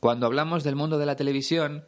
Cuando 0.00 0.26
hablamos 0.26 0.64
del 0.64 0.74
mundo 0.74 0.98
de 0.98 1.06
la 1.06 1.16
televisión, 1.16 1.84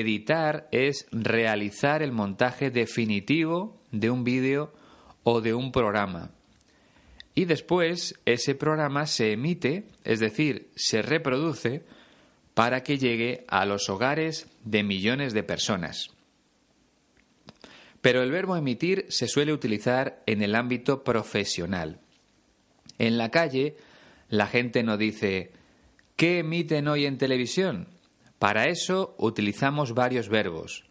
editar 0.00 0.68
es 0.72 1.06
realizar 1.10 2.02
el 2.02 2.12
montaje 2.12 2.70
definitivo 2.70 3.80
de 3.90 4.10
un 4.10 4.24
vídeo 4.24 4.72
o 5.22 5.40
de 5.40 5.54
un 5.54 5.72
programa. 5.72 6.30
Y 7.34 7.46
después 7.46 8.14
ese 8.24 8.54
programa 8.54 9.06
se 9.06 9.32
emite, 9.32 9.84
es 10.04 10.20
decir, 10.20 10.68
se 10.76 11.02
reproduce 11.02 11.82
para 12.54 12.82
que 12.82 12.98
llegue 12.98 13.44
a 13.48 13.66
los 13.66 13.88
hogares 13.88 14.46
de 14.64 14.84
millones 14.84 15.34
de 15.34 15.42
personas. 15.42 16.10
Pero 18.00 18.22
el 18.22 18.30
verbo 18.30 18.56
emitir 18.56 19.06
se 19.08 19.26
suele 19.26 19.52
utilizar 19.52 20.22
en 20.26 20.42
el 20.42 20.54
ámbito 20.54 21.02
profesional. 21.02 22.00
En 22.98 23.18
la 23.18 23.30
calle, 23.30 23.76
la 24.28 24.46
gente 24.46 24.82
no 24.82 24.96
dice 24.96 25.50
¿qué 26.16 26.40
emiten 26.40 26.86
hoy 26.86 27.06
en 27.06 27.18
televisión? 27.18 27.88
Para 28.38 28.66
eso 28.68 29.14
utilizamos 29.18 29.94
varios 29.94 30.28
verbos. 30.28 30.84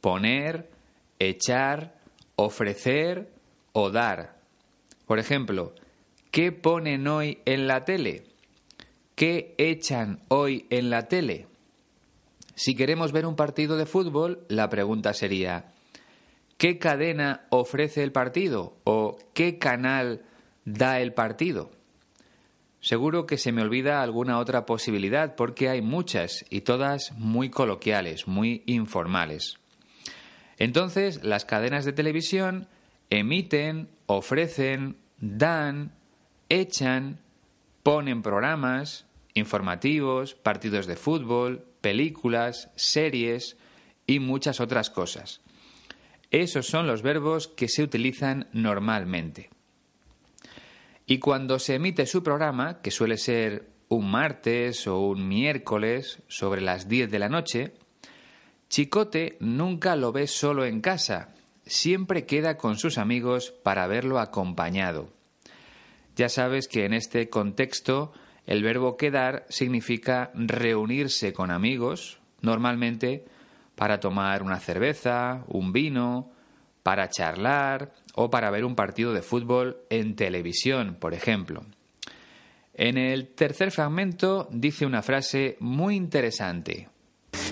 Poner, 0.00 0.70
echar, 1.18 1.98
ofrecer 2.36 3.32
o 3.72 3.90
dar. 3.90 4.38
Por 5.06 5.18
ejemplo, 5.18 5.74
¿qué 6.30 6.52
ponen 6.52 7.06
hoy 7.06 7.38
en 7.44 7.66
la 7.66 7.84
tele? 7.84 8.24
¿Qué 9.14 9.54
echan 9.58 10.20
hoy 10.28 10.66
en 10.70 10.90
la 10.90 11.08
tele? 11.08 11.46
Si 12.54 12.74
queremos 12.74 13.12
ver 13.12 13.26
un 13.26 13.36
partido 13.36 13.76
de 13.76 13.86
fútbol, 13.86 14.44
la 14.48 14.68
pregunta 14.68 15.12
sería 15.12 15.72
¿qué 16.56 16.78
cadena 16.78 17.46
ofrece 17.50 18.02
el 18.02 18.12
partido? 18.12 18.76
¿O 18.84 19.16
qué 19.32 19.58
canal 19.58 20.22
da 20.64 21.00
el 21.00 21.14
partido? 21.14 21.70
Seguro 22.80 23.26
que 23.26 23.38
se 23.38 23.52
me 23.52 23.62
olvida 23.62 24.02
alguna 24.02 24.38
otra 24.38 24.64
posibilidad 24.64 25.34
porque 25.34 25.68
hay 25.68 25.82
muchas 25.82 26.44
y 26.48 26.60
todas 26.60 27.12
muy 27.12 27.50
coloquiales, 27.50 28.28
muy 28.28 28.62
informales. 28.66 29.58
Entonces, 30.58 31.22
las 31.24 31.44
cadenas 31.44 31.84
de 31.84 31.92
televisión 31.92 32.68
emiten, 33.10 33.88
ofrecen, 34.06 34.96
dan, 35.20 35.92
echan, 36.48 37.20
ponen 37.82 38.22
programas 38.22 39.06
informativos, 39.34 40.34
partidos 40.34 40.86
de 40.86 40.96
fútbol, 40.96 41.64
películas, 41.80 42.70
series 42.76 43.56
y 44.06 44.20
muchas 44.20 44.60
otras 44.60 44.90
cosas. 44.90 45.40
Esos 46.30 46.66
son 46.66 46.86
los 46.86 47.02
verbos 47.02 47.48
que 47.48 47.68
se 47.68 47.82
utilizan 47.82 48.48
normalmente. 48.52 49.50
Y 51.10 51.20
cuando 51.20 51.58
se 51.58 51.76
emite 51.76 52.04
su 52.04 52.22
programa, 52.22 52.82
que 52.82 52.90
suele 52.90 53.16
ser 53.16 53.70
un 53.88 54.10
martes 54.10 54.86
o 54.86 55.00
un 55.00 55.26
miércoles 55.26 56.22
sobre 56.28 56.60
las 56.60 56.86
10 56.86 57.10
de 57.10 57.18
la 57.18 57.30
noche, 57.30 57.72
Chicote 58.68 59.38
nunca 59.40 59.96
lo 59.96 60.12
ve 60.12 60.26
solo 60.26 60.66
en 60.66 60.82
casa, 60.82 61.34
siempre 61.64 62.26
queda 62.26 62.58
con 62.58 62.76
sus 62.76 62.98
amigos 62.98 63.54
para 63.62 63.86
verlo 63.86 64.18
acompañado. 64.18 65.08
Ya 66.14 66.28
sabes 66.28 66.68
que 66.68 66.84
en 66.84 66.92
este 66.92 67.30
contexto 67.30 68.12
el 68.44 68.62
verbo 68.62 68.98
quedar 68.98 69.46
significa 69.48 70.30
reunirse 70.34 71.32
con 71.32 71.50
amigos, 71.50 72.20
normalmente 72.42 73.24
para 73.76 73.98
tomar 73.98 74.42
una 74.42 74.60
cerveza, 74.60 75.42
un 75.48 75.72
vino, 75.72 76.32
para 76.82 77.08
charlar 77.08 77.94
o 78.20 78.30
para 78.30 78.50
ver 78.50 78.64
un 78.64 78.74
partido 78.74 79.12
de 79.12 79.22
fútbol 79.22 79.78
en 79.90 80.16
televisión, 80.16 80.96
por 80.98 81.14
ejemplo. 81.14 81.62
En 82.74 82.98
el 82.98 83.28
tercer 83.28 83.70
fragmento 83.70 84.48
dice 84.50 84.86
una 84.86 85.02
frase 85.02 85.56
muy 85.60 85.94
interesante. 85.94 86.88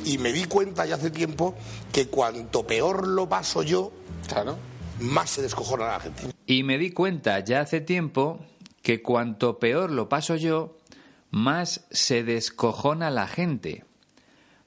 Y 0.05 0.19
me 0.19 0.33
di 0.33 0.45
cuenta 0.45 0.85
ya 0.85 0.97
hace 0.97 1.13
tiempo 1.13 1.55
que 1.93 2.09
cuanto 2.09 2.67
peor 2.67 3.07
lo 3.07 3.29
paso 3.29 3.63
yo, 3.63 3.93
claro, 4.27 4.59
más 4.99 5.31
se 5.31 5.43
descojona 5.43 5.87
la 5.87 6.01
gente. 6.01 6.23
Y 6.47 6.65
me 6.65 6.79
di 6.79 6.91
cuenta 6.91 7.39
ya 7.39 7.61
hace 7.61 7.81
tiempo 7.81 8.41
que 8.83 9.03
cuanto 9.03 9.61
peor 9.61 9.93
lo 9.93 10.09
paso 10.09 10.35
yo, 10.35 10.79
más 11.31 11.87
se 11.93 12.25
descojona 12.25 13.11
la 13.11 13.29
gente. 13.29 13.85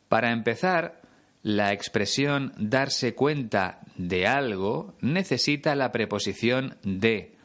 Para 0.08 0.32
empezar, 0.32 0.99
la 1.44 1.72
expresión 1.74 2.54
darse 2.58 3.16
cuenta 3.16 3.80
de 3.96 4.28
algo 4.28 4.94
necesita 5.02 5.76
la 5.76 5.92
preposición 5.92 6.78
de 6.84 7.36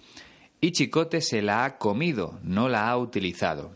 y 0.60 0.72
Chicote 0.72 1.20
se 1.20 1.42
la 1.42 1.66
ha 1.66 1.76
comido, 1.76 2.38
no 2.42 2.70
la 2.70 2.88
ha 2.88 2.96
utilizado. 2.96 3.74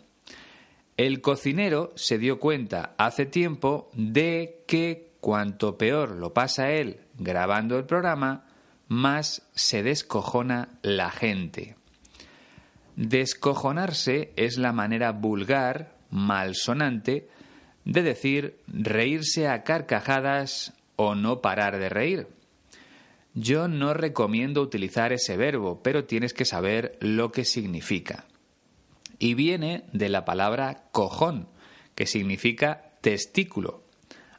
El 0.97 1.21
cocinero 1.21 1.93
se 1.97 2.17
dio 2.17 2.41
cuenta 2.41 2.95
hace 2.97 3.27
tiempo 3.27 3.91
de 3.93 4.65
que 4.67 5.13
cuanto 5.21 5.77
peor 5.77 6.17
lo 6.17 6.33
pasa 6.33 6.71
él 6.71 7.01
grabando 7.19 7.77
el 7.77 7.85
programa, 7.85 8.47
más 8.89 9.47
se 9.55 9.83
descojona 9.83 10.71
la 10.81 11.11
gente. 11.11 11.77
Descojonarse 12.97 14.33
es 14.37 14.57
la 14.57 14.73
manera 14.73 15.13
vulgar, 15.13 15.95
malsonante, 16.11 17.29
de 17.89 18.03
decir 18.03 18.61
reírse 18.67 19.49
a 19.49 19.65
carcajadas 19.65 20.75
o 20.97 21.15
no 21.15 21.41
parar 21.41 21.79
de 21.79 21.89
reír. 21.89 22.27
Yo 23.33 23.67
no 23.67 23.95
recomiendo 23.95 24.61
utilizar 24.61 25.13
ese 25.15 25.39
verbo, 25.39 25.83
pero 25.83 26.05
tienes 26.05 26.35
que 26.35 26.45
saber 26.45 26.99
lo 27.01 27.33
que 27.33 27.47
significa. 27.47 28.27
Y 29.19 29.33
viene 29.33 29.85
de 29.93 30.11
la 30.11 30.27
palabra 30.27 30.85
cojón, 30.93 31.49
que 31.95 32.05
significa 32.05 32.93
testículo, 33.01 33.83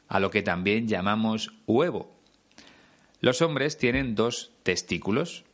a 0.06 0.20
lo 0.20 0.30
que 0.30 0.42
también 0.42 0.86
llamamos 0.86 1.52
huevo. 1.66 2.14
Los 3.20 3.42
hombres 3.42 3.78
tienen 3.78 4.14
dos 4.14 4.52
testículos, 4.62 5.44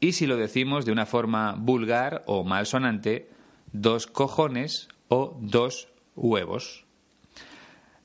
y 0.00 0.12
si 0.12 0.26
lo 0.26 0.36
decimos 0.36 0.84
de 0.86 0.92
una 0.92 1.06
forma 1.06 1.54
vulgar 1.56 2.24
o 2.26 2.42
malsonante, 2.42 3.30
dos 3.72 4.08
cojones 4.08 4.88
o 5.06 5.38
dos 5.40 5.88
huevos. 6.16 6.87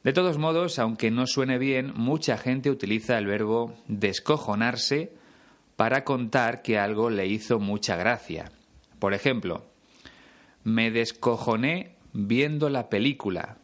De 0.03 0.11
todos 0.11 0.37
modos, 0.37 0.79
aunque 0.79 1.11
no 1.11 1.27
suene 1.27 1.57
bien, 1.57 1.93
mucha 1.95 2.37
gente 2.37 2.69
utiliza 2.69 3.17
el 3.17 3.25
verbo 3.25 3.73
descojonarse 3.87 5.13
para 5.77 6.03
contar 6.03 6.61
que 6.61 6.77
algo 6.77 7.09
le 7.09 7.27
hizo 7.27 7.59
mucha 7.59 7.95
gracia. 7.95 8.51
Por 8.99 9.13
ejemplo, 9.13 9.65
me 10.63 10.91
descojoné 10.91 11.95
viendo 12.11 12.69
la 12.69 12.89
película. 12.89 13.57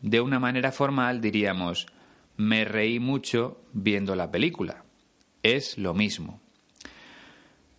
De 0.00 0.20
una 0.20 0.38
manera 0.38 0.72
formal 0.72 1.20
diríamos, 1.20 1.86
me 2.36 2.64
reí 2.64 2.98
mucho 2.98 3.60
viendo 3.74 4.16
la 4.16 4.30
película. 4.30 4.84
Es 5.42 5.76
lo 5.76 5.92
mismo. 5.92 6.40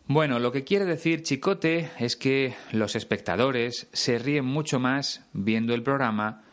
Bueno, 0.05 0.39
lo 0.39 0.51
que 0.51 0.63
quiere 0.63 0.85
decir 0.85 1.23
Chicote 1.23 1.89
es 1.97 2.15
que 2.15 2.53
los 2.71 2.95
espectadores 2.95 3.87
se 3.91 4.19
ríen 4.19 4.45
mucho 4.45 4.79
más 4.79 5.25
viendo 5.33 5.73
el 5.73 5.83
programa 5.83 6.43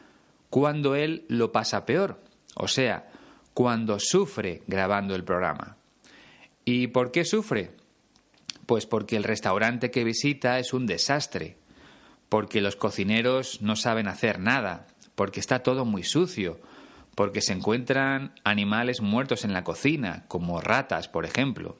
cuando 0.50 0.94
él 0.94 1.24
lo 1.28 1.52
pasa 1.52 1.84
peor, 1.84 2.22
o 2.54 2.68
sea, 2.68 3.11
cuando 3.54 3.98
sufre 3.98 4.62
grabando 4.66 5.14
el 5.14 5.24
programa. 5.24 5.76
¿Y 6.64 6.88
por 6.88 7.11
qué 7.11 7.24
sufre? 7.24 7.72
Pues 8.66 8.87
porque 8.87 9.16
el 9.16 9.24
restaurante 9.24 9.90
que 9.90 10.04
visita 10.04 10.58
es 10.58 10.72
un 10.72 10.87
desastre, 10.87 11.56
porque 12.28 12.61
los 12.61 12.76
cocineros 12.76 13.62
no 13.62 13.76
saben 13.76 14.08
hacer 14.08 14.38
nada, 14.38 14.87
porque 15.14 15.40
está 15.40 15.61
todo 15.61 15.84
muy 15.84 16.04
sucio, 16.04 16.61
porque 17.14 17.40
se 17.40 17.52
encuentran 17.52 18.32
animales 18.44 19.00
muertos 19.00 19.44
en 19.44 19.52
la 19.52 19.64
cocina, 19.64 20.24
como 20.28 20.61
ratas, 20.61 21.08
por 21.08 21.24
ejemplo. 21.24 21.76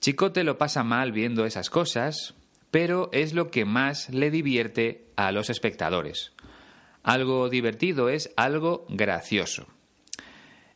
Chicote 0.00 0.44
lo 0.44 0.58
pasa 0.58 0.84
mal 0.84 1.12
viendo 1.12 1.46
esas 1.46 1.70
cosas, 1.70 2.34
pero 2.70 3.08
es 3.12 3.32
lo 3.32 3.50
que 3.50 3.64
más 3.64 4.10
le 4.10 4.30
divierte 4.30 5.06
a 5.16 5.32
los 5.32 5.48
espectadores. 5.48 6.32
Algo 7.06 7.48
divertido 7.48 8.08
es 8.08 8.32
algo 8.36 8.84
gracioso. 8.88 9.68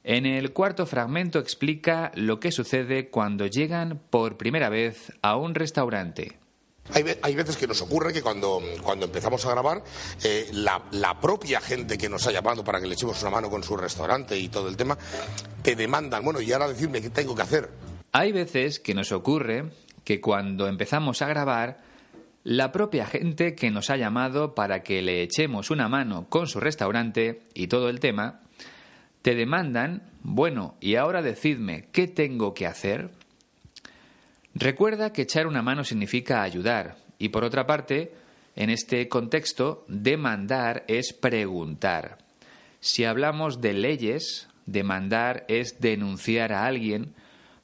En 0.05 0.27
el 0.27 0.53
cuarto 0.53 0.87
fragmento 0.87 1.40
explica 1.40 2.12
lo 2.14 2.38
que 2.38 2.53
sucede 2.53 3.11
cuando 3.11 3.49
llegan 3.49 4.01
por 4.11 4.37
primera 4.37 4.69
vez 4.69 5.12
a 5.23 5.35
un 5.35 5.57
restaurante. 5.57 6.38
Hay, 6.95 7.35
veces 7.35 7.57
que 7.57 7.66
nos 7.66 7.83
ocurre 7.83 8.12
que 8.12 8.23
cuando, 8.23 8.62
cuando 8.81 9.07
empezamos 9.07 9.45
a 9.45 9.51
grabar, 9.51 9.83
eh, 10.23 10.49
la, 10.53 10.85
la, 10.93 11.19
propia 11.19 11.61
gente 11.61 11.99
que 11.99 12.09
nos 12.09 12.25
ha 12.29 12.33
llamado 12.33 12.62
para 12.62 12.81
que 12.81 12.87
le 12.87 12.95
echemos 12.95 13.21
una 13.23 13.33
mano 13.33 13.51
con 13.51 13.64
su 13.64 13.77
restaurante 13.77 14.38
y 14.38 14.49
todo 14.49 14.69
el 14.69 14.77
tema, 14.77 14.97
te 15.62 15.75
demandan, 15.75 16.25
bueno, 16.25 16.40
y 16.40 16.53
ahora 16.53 16.69
decirme 16.69 17.03
qué 17.03 17.11
tengo 17.11 17.35
que 17.35 17.43
hacer. 17.43 17.71
Hay 18.12 18.31
veces 18.31 18.79
que 18.79 18.95
nos 18.95 19.11
ocurre 19.11 19.71
que 20.05 20.21
cuando 20.21 20.69
empezamos 20.69 21.23
a 21.23 21.27
grabar, 21.27 21.89
la 22.42 22.72
propia 22.72 23.07
gente 23.07 23.55
que 23.55 23.70
nos 23.70 23.90
ha 23.90 23.96
llamado 23.96 24.55
para 24.55 24.83
que 24.83 25.03
le 25.03 25.22
echemos 25.22 25.70
una 25.70 25.88
mano 25.88 26.26
con 26.29 26.46
su 26.46 26.61
restaurante 26.61 27.42
y 27.55 27.66
todo 27.66 27.88
el 27.88 28.00
tema, 28.00 28.40
te 29.22 29.35
demandan, 29.35 30.03
bueno, 30.22 30.76
y 30.81 30.94
ahora 30.94 31.20
decidme, 31.20 31.88
¿qué 31.92 32.07
tengo 32.07 32.55
que 32.55 32.66
hacer? 32.66 33.11
Recuerda 34.55 35.12
que 35.12 35.22
echar 35.22 35.46
una 35.46 35.62
mano 35.62 35.85
significa 35.85 36.42
ayudar, 36.42 36.96
y 37.18 37.29
por 37.29 37.44
otra 37.44 37.66
parte, 37.66 38.14
en 38.57 38.70
este 38.70 39.09
contexto, 39.09 39.85
demandar 39.88 40.85
es 40.88 41.12
preguntar. 41.12 42.18
Si 42.81 43.05
hablamos 43.05 43.61
de 43.61 43.74
leyes, 43.74 44.48
demandar 44.64 45.44
es 45.48 45.81
denunciar 45.81 46.53
a 46.53 46.64
alguien 46.64 47.14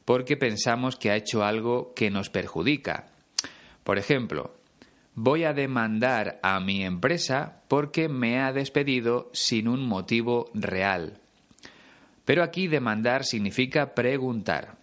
porque 0.04 0.36
pensamos 0.36 0.96
que 0.96 1.10
ha 1.10 1.16
hecho 1.16 1.42
algo 1.42 1.92
que 1.94 2.10
nos 2.10 2.30
perjudica. 2.30 3.08
Por 3.82 3.98
ejemplo, 3.98 4.54
voy 5.16 5.44
a 5.44 5.54
demandar 5.54 6.38
a 6.42 6.60
mi 6.60 6.84
empresa 6.84 7.62
porque 7.68 8.08
me 8.08 8.38
ha 8.38 8.52
despedido 8.52 9.30
sin 9.32 9.66
un 9.66 9.84
motivo 9.84 10.50
real. 10.52 11.18
Pero 12.24 12.42
aquí 12.42 12.68
demandar 12.68 13.24
significa 13.24 13.94
preguntar. 13.94 14.76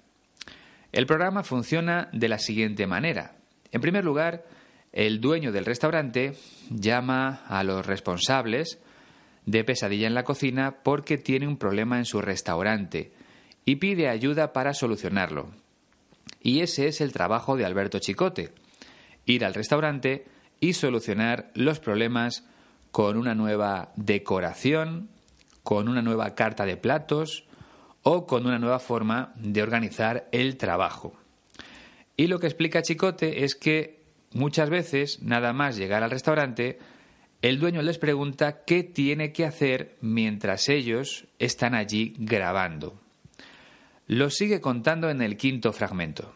El 0.92 1.06
programa 1.06 1.44
funciona 1.44 2.10
de 2.12 2.28
la 2.30 2.40
siguiente 2.40 2.88
manera. 2.88 3.36
En 3.72 3.82
primer 3.82 4.04
lugar, 4.04 4.44
el 4.92 5.22
dueño 5.22 5.52
del 5.52 5.66
restaurante 5.66 6.34
llama 6.70 7.44
a 7.48 7.64
los 7.64 7.86
responsables 7.86 8.80
de 9.46 9.64
pesadilla 9.64 10.08
en 10.08 10.14
la 10.16 10.24
cocina 10.24 10.78
porque 10.84 11.18
tiene 11.18 11.48
un 11.48 11.58
problema 11.58 11.98
en 12.00 12.06
su 12.06 12.22
restaurante 12.22 13.12
y 13.66 13.76
pide 13.76 14.10
ayuda 14.10 14.52
para 14.52 14.74
solucionarlo. 14.74 15.52
Y 16.42 16.62
ese 16.62 16.88
es 16.88 17.02
el 17.02 17.14
trabajo 17.14 17.56
de 17.56 17.66
Alberto 17.66 18.00
Chicote, 18.00 18.52
ir 19.26 19.46
al 19.46 19.54
restaurante 19.54 20.26
y 20.60 20.74
solucionar 20.74 21.52
los 21.56 21.80
problemas 21.80 22.46
con 22.92 23.18
una 23.18 23.36
nueva 23.36 23.92
decoración, 23.96 25.10
con 25.64 25.90
una 25.90 26.02
nueva 26.02 26.36
carta 26.36 26.66
de 26.66 26.78
platos 26.78 27.46
o 28.04 28.28
con 28.28 28.46
una 28.46 28.60
nueva 28.60 28.80
forma 28.80 29.34
de 29.36 29.64
organizar 29.64 30.28
el 30.32 30.58
trabajo. 30.58 31.14
Y 32.16 32.28
lo 32.28 32.40
que 32.40 32.48
explica 32.48 32.82
Chicote 32.82 33.44
es 33.44 33.56
que 33.56 34.00
muchas 34.34 34.70
veces, 34.70 35.22
nada 35.22 35.54
más 35.54 35.78
llegar 35.78 36.04
al 36.04 36.12
restaurante, 36.12 36.78
el 37.42 37.60
dueño 37.60 37.82
les 37.82 37.98
pregunta 37.98 38.64
qué 38.66 38.84
tiene 38.84 39.34
que 39.34 39.46
hacer 39.46 39.98
mientras 40.02 40.70
ellos 40.70 41.26
están 41.40 41.76
allí 41.76 42.14
grabando. 42.18 43.00
Lo 44.08 44.30
sigue 44.30 44.62
contando 44.62 45.10
en 45.10 45.22
el 45.22 45.36
quinto 45.38 45.74
fragmento 45.74 46.34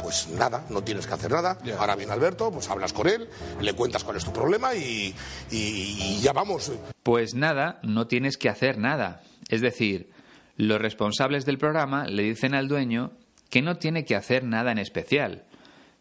pues 0.00 0.28
nada, 0.28 0.64
no 0.70 0.82
tienes 0.82 1.06
que 1.06 1.14
hacer 1.14 1.30
nada. 1.30 1.58
Ahora 1.78 1.96
viene 1.96 2.12
Alberto, 2.12 2.50
pues 2.50 2.68
hablas 2.70 2.92
con 2.92 3.08
él, 3.08 3.28
le 3.60 3.72
cuentas 3.74 4.04
cuál 4.04 4.16
es 4.16 4.24
tu 4.24 4.32
problema 4.32 4.74
y, 4.74 5.14
y, 5.50 6.20
ya 6.20 6.32
vamos. 6.32 6.72
Pues 7.02 7.34
nada, 7.34 7.80
no 7.82 8.06
tienes 8.06 8.36
que 8.36 8.48
hacer 8.48 8.78
nada. 8.78 9.22
Es 9.48 9.60
decir, 9.60 10.10
los 10.56 10.80
responsables 10.80 11.44
del 11.44 11.58
programa 11.58 12.06
le 12.06 12.22
dicen 12.22 12.54
al 12.54 12.68
dueño 12.68 13.12
que 13.50 13.62
no 13.62 13.76
tiene 13.76 14.04
que 14.04 14.16
hacer 14.16 14.44
nada 14.44 14.72
en 14.72 14.78
especial. 14.78 15.44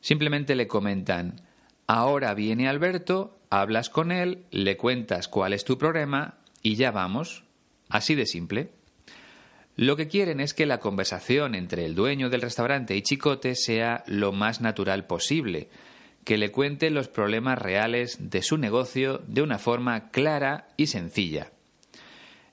Simplemente 0.02 0.56
le 0.56 0.68
comentan, 0.68 1.42
ahora 1.88 2.34
viene 2.34 2.68
Alberto, 2.68 3.38
hablas 3.50 3.90
con 3.90 4.12
él, 4.12 4.46
le 4.52 4.78
cuentas 4.78 5.28
cuál 5.28 5.54
es 5.54 5.64
tu 5.64 5.78
problema 5.78 6.38
y 6.62 6.76
ya 6.76 6.92
vamos. 6.92 7.44
Así 7.90 8.16
de 8.16 8.26
simple. 8.26 8.72
Lo 9.76 9.98
que 9.98 10.08
quieren 10.08 10.40
es 10.40 10.54
que 10.54 10.66
la 10.66 10.80
conversación 10.80 11.54
entre 11.54 11.86
el 11.86 11.96
dueño 11.96 12.30
del 12.30 12.42
restaurante 12.42 12.96
y 12.96 13.02
Chicote 13.02 13.56
sea 13.56 14.04
lo 14.08 14.32
más 14.32 14.62
natural 14.62 15.06
posible, 15.06 15.68
que 16.24 16.38
le 16.38 16.52
cuente 16.52 16.90
los 16.90 17.10
problemas 17.10 17.60
reales 17.60 18.18
de 18.32 18.42
su 18.42 18.58
negocio 18.58 19.22
de 19.28 19.42
una 19.42 19.60
forma 19.60 20.10
clara 20.12 20.70
y 20.78 20.88
sencilla. 20.88 21.52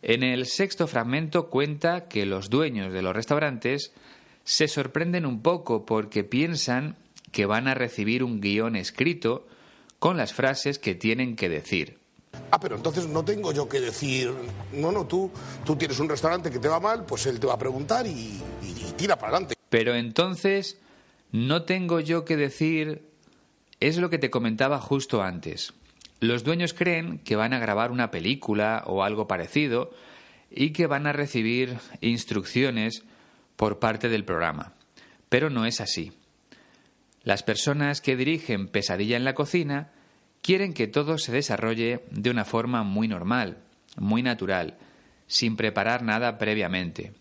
En 0.03 0.25
el 0.25 0.47
sexto 0.47 0.89
fragmento 0.89 1.49
cuenta 1.49 2.09
que 2.09 2.27
los 2.27 2.51
dueños 2.51 2.93
de 2.93 3.03
los 3.03 3.15
restaurantes 3.15 3.93
se 4.43 4.67
sorprenden 4.67 5.25
un 5.25 5.43
poco 5.43 5.87
porque 5.87 6.25
piensan 6.25 6.97
que 7.31 7.47
van 7.47 7.69
a 7.69 7.75
recibir 7.75 8.25
un 8.25 8.41
guion 8.41 8.75
escrito 8.75 9.47
con 10.01 10.17
las 10.17 10.35
frases 10.35 10.81
que 10.81 10.97
tienen 10.97 11.37
que 11.37 11.49
decir. 11.49 12.02
Ah, 12.51 12.61
pero 12.61 12.77
entonces 12.77 13.07
no 13.09 13.25
tengo 13.25 13.53
yo 13.53 13.69
que 13.69 13.81
decir, 13.81 14.33
no, 14.73 14.93
no, 14.93 15.07
tú, 15.07 15.31
tú 15.65 15.77
tienes 15.77 15.99
un 16.01 16.09
restaurante 16.09 16.51
que 16.51 16.59
te 16.59 16.69
va 16.69 16.81
mal, 16.81 17.07
pues 17.07 17.27
él 17.27 17.41
te 17.41 17.47
va 17.47 17.55
a 17.55 17.59
preguntar 17.59 18.07
y, 18.07 18.43
tira 18.97 19.17
para 19.17 19.33
adelante. 19.33 19.55
Pero 19.71 19.95
entonces 19.95 20.79
no 21.31 21.63
tengo 21.63 22.01
yo 22.01 22.27
que 22.27 22.37
decir, 22.37 23.09
es 23.81 23.97
lo 23.97 24.11
que 24.11 24.19
te 24.19 24.31
comentaba 24.31 24.79
justo 24.81 25.23
antes. 25.23 25.73
Los 26.21 26.45
dueños 26.45 26.75
creen 26.75 27.19
que 27.21 27.37
van 27.37 27.55
a 27.55 27.59
grabar 27.59 27.91
una 27.91 28.11
película 28.11 28.85
o 28.87 29.03
algo 29.03 29.27
parecido 29.27 29.91
y 30.51 30.73
que 30.73 30.87
van 30.87 31.07
a 31.07 31.13
recibir 31.13 31.79
instrucciones 32.03 33.03
por 33.57 33.79
parte 33.79 34.11
del 34.11 34.25
programa. 34.25 34.75
Pero 35.31 35.49
no 35.49 35.65
es 35.65 35.81
así. 35.81 36.13
Las 37.25 37.43
personas 37.43 38.01
que 38.01 38.17
dirigen 38.17 38.69
Pesadilla 38.69 39.17
en 39.17 39.25
la 39.25 39.35
cocina 39.35 39.91
quieren 40.43 40.75
que 40.75 40.89
todo 40.89 41.17
se 41.17 41.33
desarrolle 41.33 42.05
de 42.11 42.31
una 42.31 42.45
forma 42.45 42.83
muy 42.83 43.09
normal, 43.09 43.59
muy 43.97 44.23
natural, 44.23 44.77
sin 45.27 45.57
preparar 45.57 46.03
nada 46.03 46.37
previamente. 46.37 47.13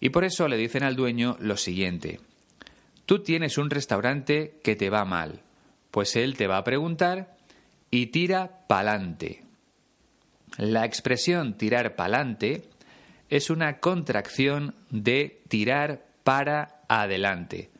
Y 0.00 0.10
por 0.10 0.24
eso 0.24 0.48
le 0.48 0.56
dicen 0.56 0.82
al 0.82 0.96
dueño 0.96 1.36
lo 1.40 1.56
siguiente. 1.56 2.20
Tú 3.06 3.20
tienes 3.20 3.56
un 3.56 3.70
restaurante 3.70 4.58
que 4.62 4.76
te 4.76 4.90
va 4.90 5.04
mal, 5.04 5.40
pues 5.90 6.16
él 6.16 6.36
te 6.36 6.46
va 6.46 6.58
a 6.58 6.64
preguntar 6.64 7.36
y 7.90 8.06
tira 8.06 8.66
pa'lante. 8.66 9.42
La 10.58 10.84
expresión 10.84 11.54
tirar 11.54 11.96
pa'lante 11.96 12.64
es 13.28 13.50
una 13.50 13.78
contracción 13.78 14.74
de 14.90 15.42
tirar 15.48 16.04
para 16.24 16.82
adelante, 16.88 17.70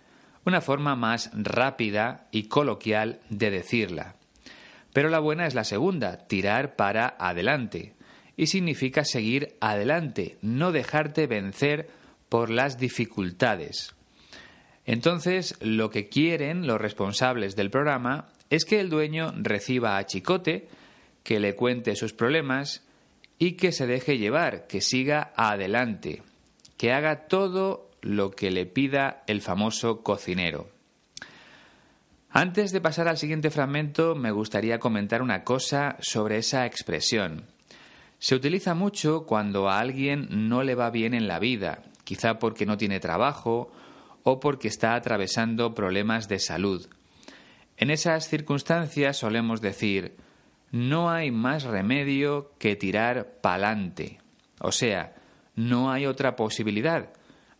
una 0.45 0.61
forma 0.61 0.95
más 0.95 1.31
rápida 1.35 2.29
y 2.31 2.45
coloquial 2.45 3.21
de 3.29 3.51
decirla. 3.51 4.15
Pero 4.93 5.09
la 5.09 5.21
buena 5.21 5.47
es 5.47 5.55
la 5.55 5.65
segunda, 5.65 6.27
tirar 6.27 6.77
para 6.77 7.17
adelante. 7.19 7.95
Y 8.37 8.47
significa 8.47 9.05
seguir 9.05 9.57
adelante, 9.61 10.39
no 10.43 10.73
dejarte 10.73 11.27
vencer 11.27 11.89
por 12.29 12.51
las 12.51 12.79
dificultades. 12.79 13.95
Entonces, 14.87 15.57
lo 15.61 15.91
que 15.91 16.09
quieren 16.09 16.67
los 16.67 16.81
responsables 16.81 17.55
del 17.55 17.71
programa 17.71 18.29
es 18.49 18.65
que 18.65 18.81
el 18.81 18.89
dueño 18.89 19.33
reciba 19.37 19.97
a 19.97 20.07
Chicote, 20.07 20.69
que 21.23 21.39
le 21.39 21.55
cuente 21.55 21.95
sus 21.97 22.13
problemas 22.13 22.85
y 23.39 23.53
que 23.53 23.73
se 23.73 23.87
deje 23.87 24.19
llevar, 24.19 24.67
que 24.67 24.81
siga 24.81 25.33
adelante, 25.37 26.23
que 26.77 26.93
haga 26.93 27.29
todo 27.29 27.91
lo 28.01 28.31
que 28.31 28.51
le 28.51 28.67
pida 28.67 29.23
el 29.27 29.43
famoso 29.43 30.03
cocinero. 30.03 30.69
Antes 32.33 32.71
de 32.71 32.81
pasar 32.81 33.09
al 33.09 33.19
siguiente 33.19 33.51
fragmento, 33.51 34.15
me 34.15 34.31
gustaría 34.31 34.79
comentar 34.79 35.21
una 35.21 35.43
cosa 35.43 35.97
sobre 36.01 36.39
esa 36.39 36.65
expresión. 36.65 37.47
Se 38.21 38.37
utiliza 38.37 38.75
mucho 38.75 39.27
cuando 39.27 39.69
a 39.69 39.81
alguien 39.81 40.29
no 40.31 40.63
le 40.63 40.77
va 40.77 40.91
bien 40.91 41.13
en 41.13 41.27
la 41.27 41.41
vida, 41.41 41.83
quizá 42.05 42.39
porque 42.39 42.67
no 42.67 42.77
tiene 42.77 43.01
trabajo 43.01 43.73
o 44.23 44.39
porque 44.39 44.69
está 44.69 44.95
atravesando 44.95 45.75
problemas 45.75 46.29
de 46.29 46.39
salud. 46.39 46.87
En 47.77 47.91
esas 47.91 48.29
circunstancias 48.29 49.17
solemos 49.17 49.61
decir 49.61 50.15
no 50.71 51.11
hay 51.11 51.33
más 51.33 51.65
remedio 51.65 52.53
que 52.59 52.77
tirar 52.77 53.39
pa'lante. 53.41 54.21
O 54.61 54.71
sea, 54.71 55.15
no 55.57 55.91
hay 55.91 56.07
otra 56.07 56.37
posibilidad. 56.37 57.13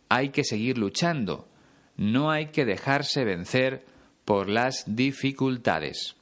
Hay 0.07 0.29
que 0.29 0.45
seguir 0.45 0.77
luchando. 0.77 1.49
No 1.97 2.31
hay 2.31 2.47
que 2.47 2.63
dejarse 2.63 3.25
vencer 3.25 3.83
por 4.25 4.49
las 4.49 4.83
dificultades. 4.87 6.15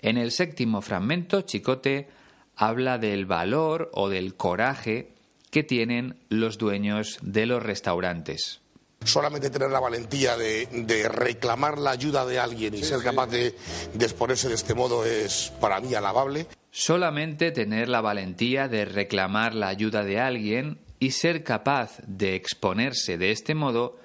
En 0.00 0.18
el 0.18 0.32
séptimo 0.32 0.82
fragmento, 0.82 1.42
Chicote 1.42 2.08
habla 2.56 2.98
del 2.98 3.26
valor 3.26 3.90
o 3.94 4.08
del 4.08 4.34
coraje 4.34 5.12
que 5.50 5.62
tienen 5.62 6.16
los 6.28 6.58
dueños 6.58 7.18
de 7.22 7.46
los 7.46 7.62
restaurantes. 7.62 8.60
Solamente 9.04 9.50
tener 9.50 9.70
la 9.70 9.80
valentía 9.80 10.36
de, 10.36 11.08
reclamar 11.08 11.78
la 11.78 11.90
ayuda 11.90 12.24
de 12.24 12.38
alguien 12.38 12.74
y 12.74 12.84
ser 12.84 13.02
capaz 13.02 13.26
de, 13.26 13.54
de 13.94 14.04
exponerse 14.04 14.48
de 14.48 14.54
este 14.54 14.74
modo 14.74 15.04
es 15.04 15.52
para 15.60 15.80
mí 15.80 15.94
alabable. 15.94 16.46
Solamente 16.70 17.50
tener 17.50 17.88
la 17.88 18.00
valentía 18.00 18.68
de 18.68 18.84
reclamar 18.84 19.54
la 19.54 19.68
ayuda 19.68 20.04
de 20.04 20.20
alguien 20.20 20.78
y 21.00 21.10
ser 21.10 21.42
capaz 21.42 21.98
de 22.06 22.36
exponerse 22.36 23.18
de 23.18 23.32
este 23.32 23.54
modo 23.54 23.98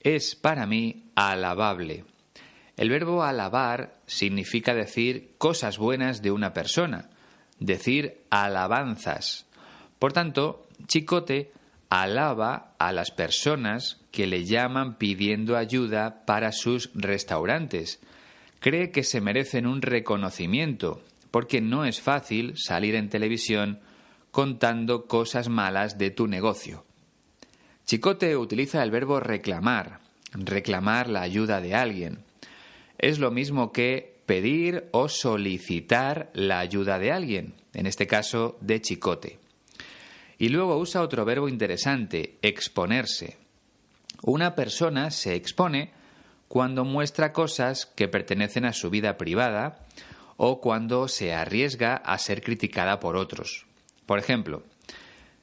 es 0.00 0.34
para 0.34 0.66
mí 0.66 1.10
alabable. 1.14 2.04
El 2.78 2.90
verbo 2.90 3.24
alabar 3.24 3.98
significa 4.06 4.72
decir 4.72 5.32
cosas 5.36 5.78
buenas 5.78 6.22
de 6.22 6.30
una 6.30 6.52
persona, 6.52 7.10
decir 7.58 8.20
alabanzas. 8.30 9.46
Por 9.98 10.12
tanto, 10.12 10.68
Chicote 10.86 11.50
alaba 11.90 12.76
a 12.78 12.92
las 12.92 13.10
personas 13.10 14.00
que 14.12 14.28
le 14.28 14.44
llaman 14.44 14.96
pidiendo 14.96 15.56
ayuda 15.56 16.24
para 16.24 16.52
sus 16.52 16.90
restaurantes. 16.94 17.98
Cree 18.60 18.92
que 18.92 19.02
se 19.02 19.20
merecen 19.20 19.66
un 19.66 19.82
reconocimiento, 19.82 21.02
porque 21.32 21.60
no 21.60 21.84
es 21.84 22.00
fácil 22.00 22.54
salir 22.56 22.94
en 22.94 23.08
televisión 23.08 23.80
contando 24.30 25.06
cosas 25.06 25.48
malas 25.48 25.98
de 25.98 26.12
tu 26.12 26.28
negocio. 26.28 26.84
Chicote 27.86 28.36
utiliza 28.36 28.84
el 28.84 28.92
verbo 28.92 29.18
reclamar, 29.18 29.98
reclamar 30.32 31.08
la 31.08 31.22
ayuda 31.22 31.60
de 31.60 31.74
alguien 31.74 32.27
es 32.98 33.18
lo 33.18 33.30
mismo 33.30 33.72
que 33.72 34.18
pedir 34.26 34.88
o 34.92 35.08
solicitar 35.08 36.30
la 36.34 36.58
ayuda 36.58 36.98
de 36.98 37.12
alguien, 37.12 37.54
en 37.72 37.86
este 37.86 38.06
caso 38.06 38.58
de 38.60 38.80
Chicote. 38.80 39.38
Y 40.38 40.50
luego 40.50 40.76
usa 40.76 41.02
otro 41.02 41.24
verbo 41.24 41.48
interesante, 41.48 42.36
exponerse. 42.42 43.38
Una 44.22 44.54
persona 44.54 45.10
se 45.10 45.34
expone 45.34 45.92
cuando 46.48 46.84
muestra 46.84 47.32
cosas 47.32 47.86
que 47.86 48.08
pertenecen 48.08 48.64
a 48.64 48.72
su 48.72 48.90
vida 48.90 49.16
privada 49.16 49.86
o 50.36 50.60
cuando 50.60 51.08
se 51.08 51.34
arriesga 51.34 51.96
a 51.96 52.18
ser 52.18 52.42
criticada 52.42 53.00
por 53.00 53.16
otros. 53.16 53.66
Por 54.06 54.18
ejemplo, 54.18 54.62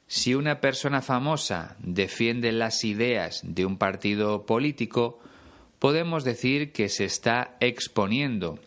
si 0.06 0.34
una 0.34 0.60
persona 0.60 1.02
famosa 1.02 1.76
defiende 1.78 2.52
las 2.52 2.84
ideas 2.84 3.40
de 3.44 3.66
un 3.66 3.76
partido 3.78 4.46
político, 4.46 5.18
podemos 5.86 6.24
decir 6.24 6.72
que 6.72 6.88
se 6.88 7.04
está 7.04 7.56
exponiendo, 7.60 8.58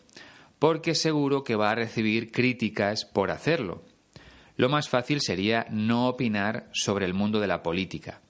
porque 0.58 0.94
seguro 0.94 1.44
que 1.44 1.54
va 1.54 1.70
a 1.70 1.74
recibir 1.74 2.32
críticas 2.32 3.04
por 3.04 3.30
hacerlo. 3.30 3.84
Lo 4.56 4.70
más 4.70 4.88
fácil 4.88 5.20
sería 5.20 5.66
no 5.68 6.08
opinar 6.08 6.70
sobre 6.72 7.04
el 7.04 7.12
mundo 7.12 7.38
de 7.38 7.46
la 7.46 7.62
política. 7.62 8.22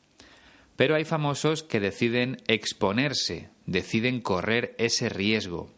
Pero 0.74 0.96
hay 0.96 1.04
famosos 1.04 1.62
que 1.62 1.78
deciden 1.78 2.38
exponerse, 2.48 3.50
deciden 3.64 4.20
correr 4.20 4.74
ese 4.76 5.08
riesgo. 5.08 5.70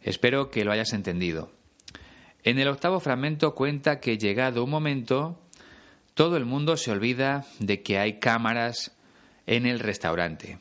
Espero 0.00 0.48
que 0.48 0.64
lo 0.64 0.72
hayas 0.72 0.94
entendido. 0.94 1.52
En 2.42 2.58
el 2.58 2.68
octavo 2.68 3.00
fragmento 3.00 3.54
cuenta 3.54 4.00
que 4.00 4.16
llegado 4.16 4.64
un 4.64 4.70
momento, 4.70 5.38
todo 6.14 6.38
el 6.38 6.46
mundo 6.46 6.78
se 6.78 6.90
olvida 6.90 7.44
de 7.58 7.82
que 7.82 7.98
hay 7.98 8.18
cámaras 8.18 8.96
en 9.44 9.66
el 9.66 9.78
restaurante. 9.78 10.56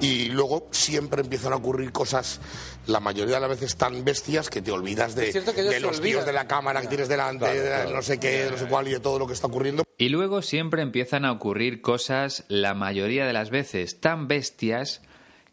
Y 0.00 0.28
luego 0.28 0.68
siempre 0.70 1.22
empiezan 1.22 1.52
a 1.52 1.56
ocurrir 1.56 1.90
cosas, 1.92 2.40
la 2.86 3.00
mayoría 3.00 3.36
de 3.36 3.40
las 3.40 3.50
veces 3.50 3.76
tan 3.76 4.04
bestias, 4.04 4.48
que 4.48 4.62
te 4.62 4.70
olvidas 4.70 5.16
de, 5.16 5.32
los 5.80 6.00
tíos 6.00 6.24
de 6.24 6.32
la 6.32 6.46
cámara 6.46 6.80
que 6.82 6.88
tienes 6.88 7.08
delante, 7.08 7.46
de 7.46 7.92
no 7.92 8.02
sé 8.02 8.18
qué, 8.20 8.48
no 8.50 8.56
sé 8.56 8.66
cuál 8.66 8.86
y 8.86 8.92
de 8.92 9.00
todo 9.00 9.18
lo 9.18 9.26
que 9.26 9.32
está 9.32 9.48
ocurriendo. 9.48 9.82
Y 9.96 10.10
luego 10.10 10.42
siempre 10.42 10.82
empiezan 10.82 11.24
a 11.24 11.32
ocurrir 11.32 11.80
cosas, 11.80 12.44
la 12.48 12.74
mayoría 12.74 13.26
de 13.26 13.32
las 13.32 13.50
veces 13.50 14.00
tan 14.00 14.28
bestias, 14.28 15.02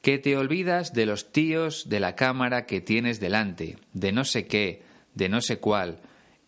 que 0.02 0.19
te 0.19 0.38
olvidas 0.38 0.93
de 0.93 1.08
los 1.08 1.32
tíos 1.32 1.89
de 1.89 2.00
la 2.00 2.15
cámara 2.15 2.67
que 2.67 2.80
tienes 2.80 3.19
delante, 3.19 3.80
de 3.93 4.12
no 4.12 4.24
sé 4.24 4.45
qué, 4.45 4.84
de 5.15 5.30
no 5.30 5.41
sé 5.41 5.58
cuál, 5.58 6.00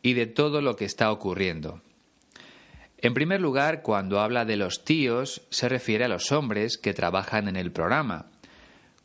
y 0.03 0.13
de 0.13 0.27
todo 0.27 0.61
lo 0.61 0.75
que 0.75 0.85
está 0.85 1.11
ocurriendo. 1.11 1.81
En 2.99 3.13
primer 3.13 3.41
lugar, 3.41 3.83
cuando 3.83 4.19
habla 4.19 4.43
de 4.43 4.57
los 4.57 4.83
tíos, 4.83 5.43
se 5.51 5.69
refiere 5.69 6.05
a 6.05 6.07
los 6.07 6.31
hombres 6.31 6.77
que 6.77 6.95
trabajan 6.95 7.47
en 7.47 7.55
el 7.55 7.71
programa, 7.71 8.25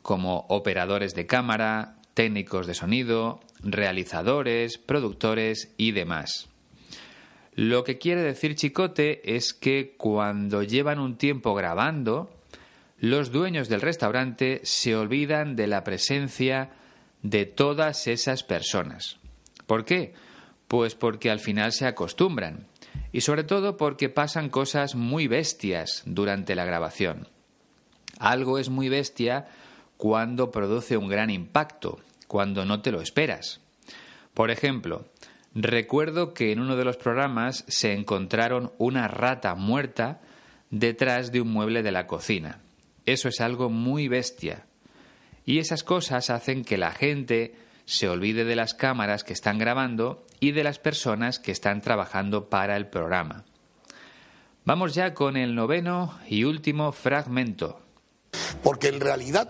como 0.01 0.47
operadores 0.49 1.15
de 1.15 1.27
cámara, 1.27 1.97
técnicos 2.15 2.67
de 2.67 2.75
sonido, 2.75 3.41
realizadores, 3.61 4.79
productores 4.79 5.75
y 5.77 5.93
demás. 5.93 6.49
Lo 7.55 7.85
que 7.85 7.99
quiere 7.99 8.23
decir 8.23 8.55
Chicote 8.55 9.37
es 9.37 9.53
que 9.53 9.95
cuando 9.99 10.63
llevan 10.63 10.99
un 10.99 11.19
tiempo 11.19 11.55
grabando, 11.55 12.31
los 12.99 13.31
dueños 13.31 13.69
del 13.69 13.83
restaurante 13.83 14.61
se 14.65 14.97
olvidan 14.97 15.55
de 15.55 15.67
la 15.67 15.85
presencia 15.85 16.71
de 17.23 17.45
todas 17.45 18.07
esas 18.07 18.43
personas. 18.43 19.19
¿Por 19.67 19.85
qué? 19.85 20.15
Pues 20.67 20.95
porque 20.95 21.31
al 21.31 21.41
final 21.41 21.73
se 21.73 21.87
acostumbran 21.87 22.72
y 23.13 23.21
sobre 23.21 23.45
todo 23.45 23.77
porque 23.77 24.09
pasan 24.09 24.49
cosas 24.49 24.95
muy 24.95 25.29
bestias 25.29 26.03
durante 26.07 26.55
la 26.55 26.65
grabación. 26.65 27.29
Algo 28.19 28.59
es 28.59 28.71
muy 28.71 28.89
bestia 28.89 29.47
cuando 29.97 30.51
produce 30.51 30.97
un 30.97 31.09
gran 31.09 31.31
impacto, 31.31 32.01
cuando 32.27 32.65
no 32.65 32.81
te 32.81 32.91
lo 32.91 33.01
esperas. 33.01 33.61
Por 34.35 34.51
ejemplo, 34.51 35.05
recuerdo 35.55 36.33
que 36.33 36.53
en 36.53 36.61
uno 36.61 36.77
de 36.77 36.85
los 36.85 36.97
programas 36.97 37.65
se 37.69 37.93
encontraron 37.93 38.73
una 38.79 39.09
rata 39.09 39.55
muerta 39.55 40.21
detrás 40.71 41.33
de 41.33 41.43
un 41.43 41.53
mueble 41.53 41.83
de 41.83 41.93
la 41.93 42.07
cocina. 42.07 42.61
Eso 43.05 43.29
es 43.29 43.41
algo 43.41 43.69
muy 43.69 44.09
bestia. 44.09 44.65
Y 45.45 45.59
esas 45.59 45.85
cosas 45.85 46.31
hacen 46.31 46.65
que 46.65 46.79
la 46.79 46.93
gente 46.93 47.55
se 47.85 48.09
olvide 48.09 48.45
de 48.45 48.57
las 48.57 48.75
cámaras 48.75 49.25
que 49.25 49.33
están 49.33 49.59
grabando 49.59 50.25
y 50.43 50.51
de 50.51 50.65
las 50.65 50.81
personas 50.81 51.39
que 51.39 51.53
están 51.53 51.81
trabajando 51.83 52.51
para 52.51 52.77
el 52.77 52.89
programa. 52.89 53.45
Vamos 54.65 54.93
ya 54.93 55.15
con 55.15 55.37
el 55.37 55.55
noveno 55.55 56.19
y 56.29 56.43
último 56.43 56.91
fragmento. 56.91 57.81
Porque 58.61 58.89
en 58.89 58.99
realidad 58.99 59.49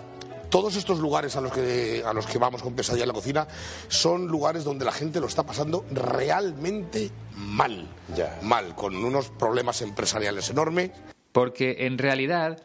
todos 0.50 0.76
estos 0.76 0.98
lugares 0.98 1.35
a 1.35 1.40
los 1.40 1.50
que, 1.50 2.02
a 2.05 2.12
los 2.12 2.26
que 2.26 2.37
vamos 2.37 2.62
con 2.62 2.74
pesadilla 2.74 3.05
en 3.05 3.09
la 3.09 3.14
cocina 3.14 3.48
son 3.88 4.26
lugares 4.26 4.64
donde 4.64 4.85
la 4.85 4.92
gente 4.92 5.18
lo 5.18 5.28
está 5.28 5.44
pasando 5.44 5.87
realmente 5.90 7.11
mal. 7.37 7.88
Ya. 8.14 8.38
Mal, 8.42 8.74
con 8.74 8.94
unos 8.94 9.31
problemas 9.31 9.81
empresariales 9.81 10.50
enormes. 10.50 10.90
Porque 11.33 11.87
en 11.87 11.96
realidad 11.96 12.62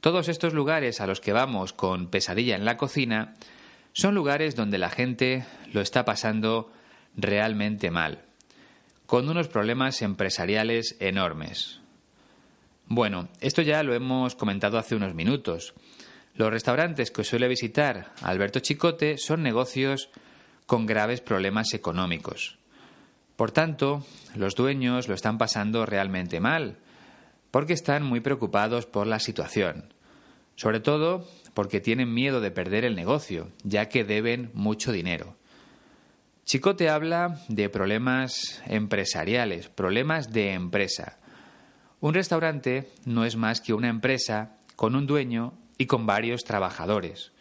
todos 0.00 0.28
estos 0.28 0.54
lugares 0.54 1.00
a 1.00 1.08
los 1.08 1.20
que 1.20 1.32
vamos 1.32 1.72
con 1.72 2.06
pesadilla 2.06 2.54
en 2.54 2.66
la 2.66 2.76
cocina 2.76 3.34
son 3.92 4.14
lugares 4.14 4.54
donde 4.54 4.78
la 4.78 4.90
gente 4.90 5.44
lo 5.72 5.80
está 5.80 6.04
pasando 6.04 6.70
realmente 7.16 7.90
mal, 7.90 8.24
con 9.06 9.28
unos 9.28 9.48
problemas 9.48 10.02
empresariales 10.02 10.96
enormes. 11.00 11.80
Bueno, 12.86 13.28
esto 13.40 13.62
ya 13.62 13.82
lo 13.82 13.94
hemos 13.94 14.34
comentado 14.34 14.78
hace 14.78 14.94
unos 14.94 15.14
minutos. 15.14 15.74
Los 16.34 16.50
restaurantes 16.50 17.10
que 17.10 17.24
suele 17.24 17.48
visitar 17.48 18.12
Alberto 18.22 18.60
Chicote 18.60 19.18
son 19.18 19.42
negocios 19.42 20.10
con 20.66 20.86
graves 20.86 21.20
problemas 21.20 21.72
económicos. 21.74 22.58
Por 23.36 23.50
tanto, 23.50 24.04
los 24.34 24.54
dueños 24.54 25.08
lo 25.08 25.14
están 25.14 25.38
pasando 25.38 25.86
realmente 25.86 26.40
mal, 26.40 26.78
porque 27.50 27.72
están 27.72 28.02
muy 28.02 28.20
preocupados 28.20 28.86
por 28.86 29.06
la 29.06 29.18
situación. 29.18 29.92
Sobre 30.56 30.80
todo 30.80 31.26
porque 31.52 31.80
tienen 31.80 32.12
miedo 32.12 32.40
de 32.40 32.50
perder 32.50 32.84
el 32.84 32.96
negocio, 32.96 33.48
ya 33.62 33.88
que 33.88 34.04
deben 34.04 34.50
mucho 34.54 34.92
dinero. 34.92 35.36
Chicote 36.44 36.90
habla 36.90 37.40
de 37.48 37.70
problemas 37.70 38.62
empresariales, 38.66 39.70
problemas 39.70 40.30
de 40.30 40.52
empresa. 40.52 41.18
Un 42.00 42.12
restaurante 42.12 42.90
no 43.06 43.24
es 43.24 43.36
más 43.36 43.62
que 43.62 43.72
una 43.72 43.88
empresa 43.88 44.58
con 44.76 44.94
un 44.94 45.06
dueño 45.06 45.54
y 45.78 45.86
con 45.86 46.04
varios 46.04 46.44
trabajadores. 46.44 47.32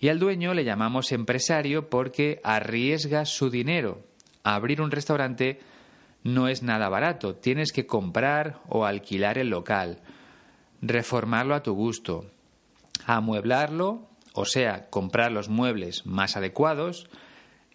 Y 0.00 0.08
al 0.08 0.18
dueño 0.18 0.52
le 0.52 0.64
llamamos 0.64 1.12
empresario 1.12 1.88
porque 1.88 2.42
arriesga 2.44 3.24
su 3.24 3.48
dinero. 3.48 4.02
Abrir 4.44 4.82
un 4.82 4.90
restaurante 4.90 5.60
no 6.22 6.48
es 6.48 6.62
nada 6.62 6.90
barato, 6.90 7.36
tienes 7.36 7.72
que 7.72 7.86
comprar 7.86 8.60
o 8.68 8.84
alquilar 8.84 9.38
el 9.38 9.48
local, 9.48 10.00
reformarlo 10.82 11.54
a 11.54 11.62
tu 11.62 11.72
gusto, 11.72 12.30
amueblarlo, 13.06 14.10
o 14.34 14.44
sea, 14.44 14.90
comprar 14.90 15.32
los 15.32 15.48
muebles 15.48 16.04
más 16.04 16.36
adecuados, 16.36 17.08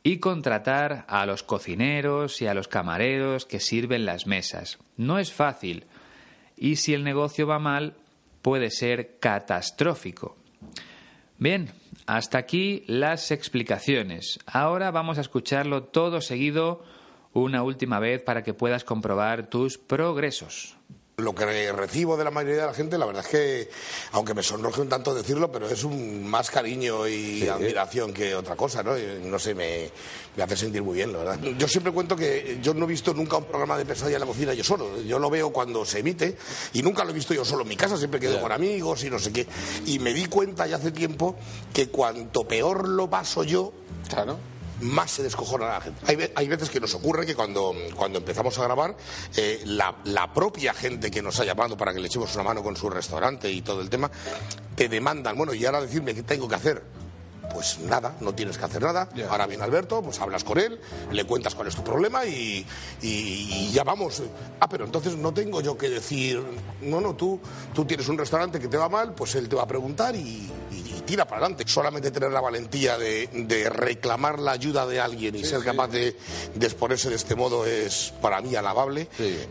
y 0.06 0.20
contratar 0.20 1.04
a 1.08 1.26
los 1.26 1.41
cocineros 1.41 2.39
y 2.39 2.46
a 2.46 2.54
los 2.54 2.68
camareros 2.68 3.48
que 3.48 3.60
sirven 3.60 4.06
las 4.06 4.28
mesas. 4.28 4.78
No 4.98 5.18
es 5.18 5.34
fácil, 5.34 5.88
y 6.56 6.76
si 6.76 6.94
el 6.94 7.04
negocio 7.04 7.48
va 7.48 7.58
mal, 7.58 7.96
puede 8.44 8.70
ser 8.70 9.18
catastrófico. 9.20 10.38
Bien, 11.39 11.72
hasta 12.06 12.38
aquí 12.38 12.84
las 12.86 13.32
explicaciones. 13.32 14.38
Ahora 14.46 14.91
vamos 14.91 15.18
a 15.18 15.22
escucharlo 15.22 15.86
todo 15.86 16.22
seguido 16.22 16.86
una 17.34 17.63
última 17.63 18.00
vez 18.00 18.22
para 18.22 18.44
que 18.44 18.54
puedas 18.54 18.84
comprobar 18.84 19.48
tus 19.48 19.80
progresos. 19.80 20.78
Lo 21.17 21.34
que 21.34 21.71
recibo 21.71 22.17
de 22.17 22.25
la 22.25 22.32
mayoría 22.32 22.62
de 22.62 22.67
la 22.67 22.73
gente, 22.73 22.97
la 22.97 23.06
verdad 23.06 23.23
es 23.23 23.32
que, 23.32 23.69
aunque 24.12 24.34
me 24.34 24.43
sonroje 24.43 24.82
un 24.82 24.89
tanto 24.89 25.13
decirlo, 25.13 25.49
pero 25.49 25.69
es 25.69 25.86
un 25.86 26.28
más 26.28 26.51
cariño 26.51 27.08
y 27.08 27.47
admiración 27.47 28.13
que 28.13 28.36
otra 28.36 28.58
cosa, 28.58 28.84
¿no? 28.84 28.95
no 29.23 29.39
sé, 29.39 29.56
me, 29.56 29.89
hace 30.41 30.58
sentir 30.58 30.84
muy 30.84 30.95
bien, 30.95 31.13
la 31.13 31.19
verdad. 31.19 31.39
Yo 31.58 31.69
siempre 31.69 31.93
cuento 31.93 32.17
que 32.17 32.60
yo 32.62 32.73
no 32.73 32.84
he 32.84 32.88
visto 32.89 33.13
nunca 33.13 33.38
un 33.38 33.45
programa 33.45 33.78
de 33.78 33.86
pesadilla 33.86 34.17
en 34.17 34.21
la 34.21 34.28
cocina 34.28 34.54
yo 34.54 34.63
solo. 34.65 35.01
Yo 35.04 35.17
lo 35.17 35.30
veo 35.30 35.54
cuando 35.54 35.86
se 35.86 35.99
emite 35.99 36.36
y 36.73 36.82
nunca 36.82 37.06
lo 37.06 37.12
he 37.12 37.13
visto 37.13 37.34
yo 37.34 37.45
solo 37.45 37.62
en 37.62 37.69
mi 37.69 37.78
casa, 37.78 37.97
siempre 37.97 38.19
quedo 38.19 38.41
con 38.41 38.51
amigos 38.51 39.04
y 39.06 39.10
no 39.10 39.17
sé 39.17 39.32
qué. 39.32 39.47
Y 39.86 39.99
me 39.99 40.13
di 40.13 40.25
cuenta 40.25 40.67
ya 40.67 40.75
hace 40.75 40.91
tiempo 40.91 41.38
que 41.73 41.88
cuanto 41.88 42.45
peor 42.45 42.89
lo 42.89 43.10
paso 43.10 43.43
yo, 43.43 43.71
claro 44.10 44.38
más 44.81 45.11
se 45.11 45.23
descojona 45.23 45.67
la 45.67 45.81
gente. 45.81 46.01
Hay, 46.07 46.31
hay, 46.35 46.47
veces 46.47 46.69
que 46.69 46.79
nos 46.79 46.93
ocurre 46.95 47.25
que 47.25 47.35
cuando, 47.35 47.73
cuando 47.95 48.19
empezamos 48.19 48.57
a 48.59 48.63
grabar, 48.63 48.95
eh, 49.35 49.61
la, 49.65 49.95
la, 50.05 50.33
propia 50.33 50.73
gente 50.73 51.09
que 51.09 51.21
nos 51.21 51.39
ha 51.39 51.45
llamado 51.45 51.77
para 51.77 51.93
que 51.93 51.99
le 51.99 52.07
echemos 52.07 52.33
una 52.35 52.43
mano 52.43 52.63
con 52.63 52.75
su 52.75 52.89
restaurante 52.89 53.49
y 53.49 53.61
todo 53.61 53.81
el 53.81 53.89
tema, 53.89 54.11
te 54.75 54.89
demandan, 54.89 55.38
bueno, 55.38 55.53
y 55.53 55.65
ahora 55.65 55.81
decirme 55.81 56.13
qué 56.13 56.23
tengo 56.23 56.47
que 56.47 56.55
hacer. 56.55 56.83
Pues 57.53 57.79
nada, 57.79 58.15
no 58.19 58.33
tienes 58.33 58.57
que 58.57 58.65
hacer 58.65 58.81
nada. 58.81 59.07
Ahora 59.29 59.47
viene 59.47 59.63
Alberto, 59.63 60.01
pues 60.01 60.19
hablas 60.19 60.43
con 60.43 60.57
él, 60.59 60.79
le 61.11 61.23
cuentas 61.25 61.55
cuál 61.55 61.67
es 61.67 61.75
tu 61.75 61.83
problema 61.83 62.25
y, 62.25 62.65
y, 63.01 63.71
ya 63.71 63.83
vamos. 63.83 64.23
Ah, 64.59 64.67
pero 64.67 64.85
entonces 64.85 65.15
no 65.15 65.33
tengo 65.33 65.61
yo 65.61 65.77
que 65.77 65.89
decir, 65.89 66.43
no, 66.81 66.99
no, 66.99 67.15
tú, 67.15 67.39
tú 67.73 67.85
tienes 67.85 68.07
un 68.09 68.17
restaurante 68.17 68.59
que 68.59 68.67
te 68.67 68.77
va 68.77 68.89
mal, 68.89 69.13
pues 69.13 69.35
él 69.35 69.47
te 69.47 69.55
va 69.55 69.63
a 69.63 69.67
preguntar 69.67 70.15
y, 70.15 70.51
tira 71.06 71.26
para 71.26 71.41
adelante. 71.41 71.63
Solamente 71.68 72.12
tener 72.12 72.32
la 72.32 72.41
valentía 72.41 72.98
de, 72.98 73.28
de 73.34 73.70
reclamar 73.70 74.39
la 74.39 74.52
ayuda 74.52 74.86
de 74.88 75.00
alguien 75.00 75.36
y 75.36 75.44
ser 75.44 75.63
capaz 75.63 75.88
de, 75.88 76.15
de, 76.54 76.65
exponerse 76.65 77.10
de 77.10 77.15
este 77.15 77.36
modo 77.36 77.65
es 77.65 78.13
para 78.22 78.41
mí 78.41 78.56
alabable. 78.56 79.08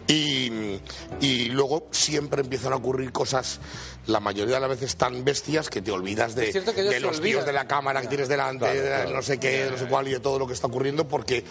Y, 0.09 0.79
y 1.21 1.49
luego 1.51 1.89
siempre 1.91 2.43
empiezan 2.43 2.73
a 2.73 2.77
ocurrir 2.77 3.13
cosas 3.13 3.61
la 4.07 4.21
mayoría 4.21 4.57
de 4.57 4.61
las 4.61 4.71
veces 4.71 4.97
tan 4.97 5.25
bestias 5.25 5.71
que 5.71 5.81
te 5.81 5.91
olvidas 5.91 6.35
de, 6.35 6.53
de 6.53 7.01
los 7.01 7.21
tíos 7.21 7.47
de 7.47 7.53
la 7.53 7.67
cámara 7.67 8.03
que 8.03 8.09
tienes 8.09 8.29
delante, 8.29 8.67
de 8.67 9.13
no 9.13 9.23
sé 9.23 9.39
qué, 9.39 9.69
no 9.71 9.79
sé 9.79 9.87
cuál 9.87 10.09
y 10.09 10.13
de 10.13 10.21
todo 10.21 10.39
lo 10.39 10.47
que 10.47 10.53
está 10.53 10.67
ocurriendo, 10.67 11.09
porque, 11.09 11.45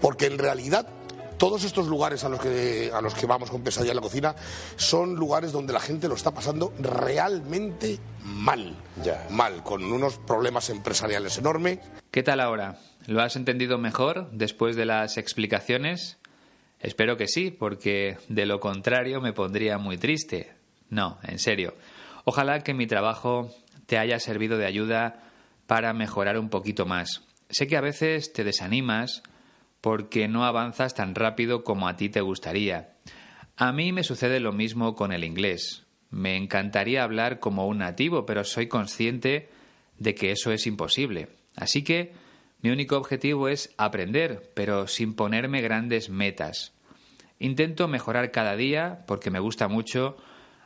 porque 0.00 0.26
en 0.26 0.38
realidad 0.38 0.86
todos 1.38 1.64
estos 1.64 1.86
lugares 1.86 2.24
a 2.24 2.28
los 2.28 2.40
que 2.40 2.90
a 2.92 3.00
los 3.00 3.14
que 3.14 3.26
vamos 3.26 3.50
con 3.50 3.62
pesadilla 3.62 3.92
en 3.92 3.96
la 3.96 4.02
cocina 4.02 4.34
son 4.76 5.14
lugares 5.14 5.52
donde 5.52 5.72
la 5.72 5.80
gente 5.80 6.08
lo 6.08 6.14
está 6.14 6.32
pasando 6.32 6.74
realmente 6.80 7.98
mal, 8.24 8.76
mal, 9.30 9.62
con 9.62 9.84
unos 9.84 10.18
problemas 10.18 10.68
empresariales 10.68 11.38
enormes. 11.38 11.78
¿Qué 12.10 12.22
tal 12.22 12.40
ahora? 12.40 12.78
¿Lo 13.06 13.22
has 13.22 13.36
entendido 13.36 13.78
mejor 13.78 14.30
después 14.32 14.76
de 14.76 14.84
las 14.84 15.16
explicaciones? 15.16 16.18
Espero 16.80 17.16
que 17.16 17.26
sí, 17.26 17.50
porque 17.50 18.18
de 18.28 18.46
lo 18.46 18.60
contrario 18.60 19.20
me 19.20 19.32
pondría 19.32 19.78
muy 19.78 19.96
triste. 19.96 20.52
No, 20.90 21.18
en 21.22 21.38
serio. 21.38 21.74
Ojalá 22.24 22.60
que 22.60 22.74
mi 22.74 22.86
trabajo 22.86 23.50
te 23.86 23.98
haya 23.98 24.18
servido 24.20 24.58
de 24.58 24.66
ayuda 24.66 25.22
para 25.66 25.92
mejorar 25.92 26.38
un 26.38 26.50
poquito 26.50 26.84
más. 26.84 27.22
Sé 27.50 27.66
que 27.66 27.76
a 27.76 27.80
veces 27.80 28.32
te 28.32 28.44
desanimas 28.44 29.22
porque 29.80 30.28
no 30.28 30.44
avanzas 30.44 30.94
tan 30.94 31.14
rápido 31.14 31.64
como 31.64 31.88
a 31.88 31.96
ti 31.96 32.08
te 32.08 32.20
gustaría. 32.20 32.94
A 33.56 33.72
mí 33.72 33.92
me 33.92 34.04
sucede 34.04 34.40
lo 34.40 34.52
mismo 34.52 34.94
con 34.94 35.12
el 35.12 35.24
inglés. 35.24 35.84
Me 36.10 36.36
encantaría 36.36 37.02
hablar 37.02 37.40
como 37.40 37.66
un 37.66 37.78
nativo, 37.78 38.24
pero 38.24 38.44
soy 38.44 38.68
consciente 38.68 39.48
de 39.98 40.14
que 40.14 40.30
eso 40.30 40.52
es 40.52 40.66
imposible. 40.66 41.28
Así 41.56 41.82
que 41.82 42.12
mi 42.60 42.70
único 42.70 42.96
objetivo 42.96 43.48
es 43.48 43.74
aprender, 43.76 44.50
pero 44.54 44.86
sin 44.86 45.14
ponerme 45.14 45.60
grandes 45.60 46.08
metas. 46.08 46.72
Intento 47.38 47.88
mejorar 47.88 48.32
cada 48.32 48.56
día 48.56 49.04
porque 49.06 49.30
me 49.30 49.38
gusta 49.38 49.68
mucho 49.68 50.16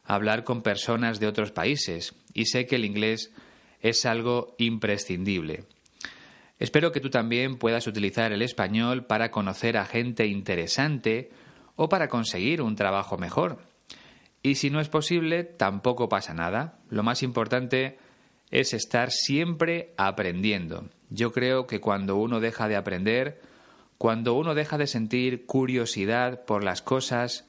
hablar 0.04 0.44
con 0.44 0.62
personas 0.62 1.20
de 1.20 1.26
otros 1.26 1.52
países 1.52 2.14
y 2.32 2.46
sé 2.46 2.66
que 2.66 2.76
el 2.76 2.84
inglés 2.84 3.32
es 3.80 4.06
algo 4.06 4.54
imprescindible. 4.58 5.64
Espero 6.62 6.92
que 6.92 7.00
tú 7.00 7.10
también 7.10 7.56
puedas 7.56 7.88
utilizar 7.88 8.30
el 8.30 8.40
español 8.40 9.04
para 9.04 9.32
conocer 9.32 9.76
a 9.76 9.84
gente 9.84 10.28
interesante 10.28 11.32
o 11.74 11.88
para 11.88 12.06
conseguir 12.06 12.62
un 12.62 12.76
trabajo 12.76 13.18
mejor. 13.18 13.58
Y 14.44 14.54
si 14.54 14.70
no 14.70 14.78
es 14.78 14.88
posible, 14.88 15.42
tampoco 15.42 16.08
pasa 16.08 16.34
nada. 16.34 16.78
Lo 16.88 17.02
más 17.02 17.24
importante 17.24 17.98
es 18.52 18.74
estar 18.74 19.10
siempre 19.10 19.92
aprendiendo. 19.96 20.88
Yo 21.10 21.32
creo 21.32 21.66
que 21.66 21.80
cuando 21.80 22.14
uno 22.14 22.38
deja 22.38 22.68
de 22.68 22.76
aprender, 22.76 23.40
cuando 23.98 24.34
uno 24.34 24.54
deja 24.54 24.78
de 24.78 24.86
sentir 24.86 25.46
curiosidad 25.46 26.44
por 26.44 26.62
las 26.62 26.80
cosas, 26.80 27.44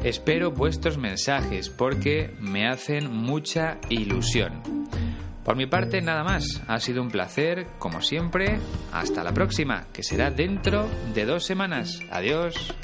Espero 0.05 0.51
vuestros 0.51 0.99
mensajes 0.99 1.71
porque 1.71 2.35
me 2.39 2.67
hacen 2.67 3.11
mucha 3.11 3.79
ilusión. 3.89 4.61
Por 5.43 5.55
mi 5.55 5.65
parte, 5.65 5.99
nada 5.99 6.23
más. 6.23 6.61
Ha 6.67 6.79
sido 6.79 7.01
un 7.01 7.09
placer, 7.09 7.65
como 7.79 8.01
siempre. 8.01 8.59
Hasta 8.93 9.23
la 9.23 9.33
próxima, 9.33 9.87
que 9.91 10.03
será 10.03 10.29
dentro 10.29 10.87
de 11.15 11.25
dos 11.25 11.43
semanas. 11.43 12.01
Adiós. 12.11 12.75